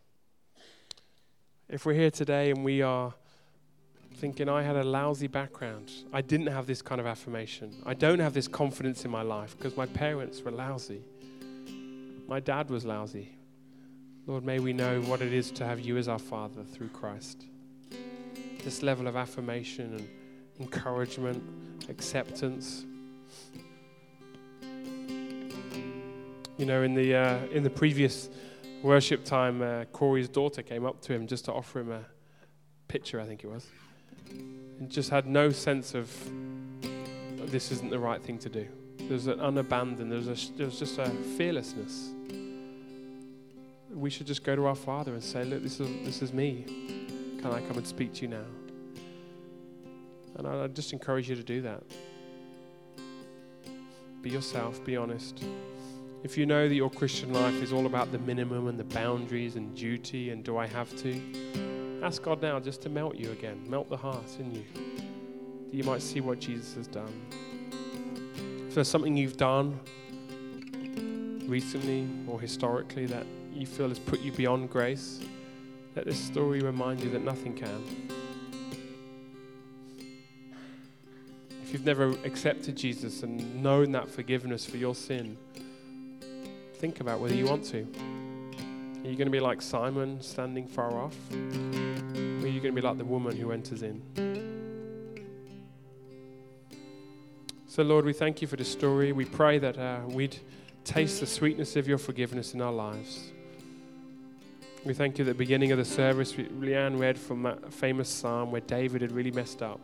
If 1.69 1.87
we're 1.87 1.95
here 1.95 2.11
today 2.11 2.51
and 2.51 2.65
we 2.65 2.83
are 2.83 3.15
thinking, 4.17 4.49
I 4.49 4.63
had 4.63 4.75
a 4.75 4.83
lousy 4.83 5.29
background, 5.29 5.93
I 6.13 6.23
didn't 6.23 6.49
have 6.49 6.67
this 6.67 6.83
kind 6.83 7.01
of 7.01 7.07
affirmation, 7.07 7.83
I 7.87 7.95
don't 7.95 8.19
have 8.19 8.35
this 8.35 8.49
confidence 8.49 9.05
in 9.05 9.11
my 9.11 9.23
life 9.23 9.57
because 9.57 9.77
my 9.77 9.87
parents 9.87 10.43
were 10.43 10.51
lousy. 10.51 11.03
My 12.27 12.41
dad 12.41 12.69
was 12.69 12.85
lousy. 12.85 13.38
Lord, 14.29 14.45
may 14.45 14.59
we 14.59 14.75
know 14.75 15.01
what 15.01 15.23
it 15.23 15.33
is 15.33 15.51
to 15.53 15.65
have 15.65 15.81
you 15.81 15.97
as 15.97 16.07
our 16.07 16.19
Father 16.19 16.63
through 16.63 16.91
Christ. 16.91 17.47
This 18.63 18.83
level 18.83 19.07
of 19.07 19.17
affirmation 19.17 19.95
and 19.95 20.09
encouragement, 20.61 21.43
acceptance. 21.89 22.85
You 26.59 26.67
know, 26.67 26.83
in 26.83 26.93
the, 26.93 27.15
uh, 27.15 27.39
in 27.47 27.63
the 27.63 27.71
previous 27.71 28.29
worship 28.83 29.25
time, 29.25 29.63
uh, 29.63 29.87
Corey's 29.95 30.29
daughter 30.29 30.61
came 30.61 30.85
up 30.85 31.01
to 31.03 31.15
him 31.15 31.27
just 31.27 31.47
to 31.47 31.53
offer 31.55 31.81
him 31.81 31.91
a 31.91 32.05
picture, 32.87 33.23
I 33.23 33.25
think 33.25 33.45
it 33.45 33.47
was, 33.47 33.67
and 34.29 34.91
just 34.91 35.09
had 35.09 35.27
no 35.27 35.49
sense 35.49 35.95
of 35.95 36.15
this 37.51 37.73
isn't 37.73 37.89
the 37.89 37.99
right 37.99 38.23
thing 38.23 38.39
to 38.41 38.51
do. 38.51 38.69
There's 39.09 39.27
an 39.27 39.41
unabandoned, 39.41 40.13
there's, 40.13 40.29
a, 40.29 40.53
there's 40.59 40.79
just 40.79 40.99
a 40.99 41.09
fearlessness. 41.39 42.11
We 43.99 44.11
should 44.11 44.27
just 44.29 44.45
go 44.45 44.55
to 44.55 44.67
our 44.67 44.77
Father 44.77 45.13
and 45.13 45.23
say, 45.23 45.45
Look, 45.45 45.63
this 45.63 45.81
is, 45.81 45.89
this 46.05 46.23
is 46.23 46.33
me. 46.33 46.65
Can 47.43 47.53
I 47.53 47.61
come 47.61 47.77
and 47.77 47.87
speak 47.87 48.15
to 48.15 48.23
you 48.23 48.29
now? 48.29 48.45
And 50.37 50.47
I, 50.47 50.69
just 50.69 50.93
encourage 50.93 51.29
you 51.29 51.35
to 51.35 51.43
do 51.43 51.63
that. 51.63 51.83
Be 54.23 54.31
yourself, 54.31 54.85
be 54.85 54.97
honest. 54.97 55.43
If 56.23 56.39
you 56.39 56.47
know 56.47 56.69
that 56.69 56.75
your 56.75 56.91
Christian 56.91 57.33
life 57.33 57.61
is 57.63 57.73
all 57.73 57.87
about 57.87 58.13
the 58.13 58.19
minimum 58.19 58.69
and 58.69 58.79
the 58.79 58.85
boundaries 58.85 59.57
and 59.57 59.75
duty 59.75 60.31
and 60.31 60.45
do 60.45 60.57
I 60.57 60.67
have 60.67 60.97
to, 61.03 62.01
ask 62.03 62.23
God 62.23 62.41
now 62.41 62.61
just 62.61 62.83
to 62.83 62.89
melt 62.89 63.17
you 63.17 63.33
again, 63.33 63.65
melt 63.69 63.89
the 63.89 63.97
heart 63.97 64.37
in 64.39 64.55
you, 64.55 64.65
that 65.71 65.77
you 65.77 65.85
might 65.85 66.03
see 66.03 66.21
what 66.21 66.39
Jesus 66.39 66.75
has 66.75 66.87
done. 66.87 67.13
If 68.69 68.75
there's 68.75 68.89
something 68.89 69.17
you've 69.17 69.37
done 69.37 69.79
recently 71.49 72.09
or 72.29 72.41
historically 72.41 73.07
that 73.07 73.27
you 73.53 73.67
feel 73.67 73.89
has 73.89 73.99
put 73.99 74.21
you 74.21 74.33
beyond 74.33 74.71
grace, 74.71 75.21
let 75.97 76.05
this 76.05 76.19
story 76.19 76.61
remind 76.61 77.01
you 77.01 77.11
that 77.11 77.25
nothing 77.25 77.55
can. 77.55 77.85
If 81.63 81.73
you've 81.73 81.85
never 81.85 82.11
accepted 82.25 82.77
Jesus 82.77 83.23
and 83.23 83.63
known 83.63 83.93
that 83.93 84.09
forgiveness 84.09 84.65
for 84.65 84.79
your 84.79 84.95
sin, 84.95 85.37
think 86.75 87.01
about 87.01 87.21
whether 87.21 87.35
you 87.35 87.45
want 87.45 87.65
to. 87.67 87.87
Are 89.05 89.11
you 89.11 89.17
going 89.17 89.27
to 89.27 89.31
be 89.31 89.41
like 89.41 89.61
Simon 89.61 90.21
standing 90.23 90.67
far 90.67 90.93
off? 90.93 91.17
Or 91.33 91.37
are 91.37 92.47
you 92.47 92.61
going 92.61 92.73
to 92.75 92.81
be 92.81 92.81
like 92.81 92.99
the 92.99 93.05
woman 93.05 93.37
who 93.37 93.53
enters 93.53 93.83
in? 93.83 94.03
So, 97.67 97.83
Lord, 97.83 98.05
we 98.05 98.13
thank 98.13 98.41
you 98.41 98.49
for 98.49 98.57
this 98.57 98.71
story. 98.71 99.13
We 99.13 99.25
pray 99.25 99.59
that 99.59 99.79
uh, 99.79 100.01
we'd 100.07 100.37
taste 100.85 101.21
the 101.21 101.27
sweetness 101.27 101.77
of 101.77 101.87
your 101.87 101.99
forgiveness 101.99 102.55
in 102.55 102.61
our 102.61 102.73
lives. 102.73 103.31
We 104.85 104.95
thank 104.95 105.19
you 105.19 105.25
at 105.25 105.27
the 105.27 105.35
beginning 105.35 105.73
of 105.73 105.79
the 105.79 105.85
service, 105.85 106.33
Leanne 106.33 106.99
read 106.99 107.19
from 107.19 107.43
that 107.43 107.73
famous 107.73 108.09
psalm 108.09 108.53
where 108.53 108.61
David 108.61 109.03
had 109.03 109.13
really 109.13 109.33
messed 109.33 109.61
up, 109.61 109.81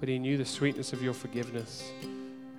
but 0.00 0.08
he 0.08 0.18
knew 0.18 0.36
the 0.36 0.44
sweetness 0.44 0.92
of 0.92 1.02
your 1.02 1.14
forgiveness. 1.14 1.90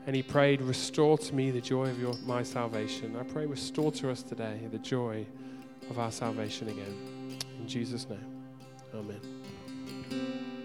And 0.06 0.16
he 0.16 0.24
prayed, 0.24 0.62
Restore 0.62 1.18
to 1.18 1.36
me 1.36 1.52
the 1.52 1.60
joy 1.60 1.90
of 1.90 2.00
your, 2.00 2.14
my 2.26 2.42
salvation. 2.42 3.18
I 3.18 3.24
pray, 3.24 3.46
restore 3.46 3.92
to 3.94 4.10
us 4.10 4.24
today 4.24 4.62
the 4.72 4.78
joy 4.78 5.26
of 5.90 6.00
our 6.00 6.12
salvation 6.12 6.70
again. 6.70 7.38
In 7.60 7.68
Jesus' 7.68 8.08
name, 8.10 8.44
amen. 8.96 10.57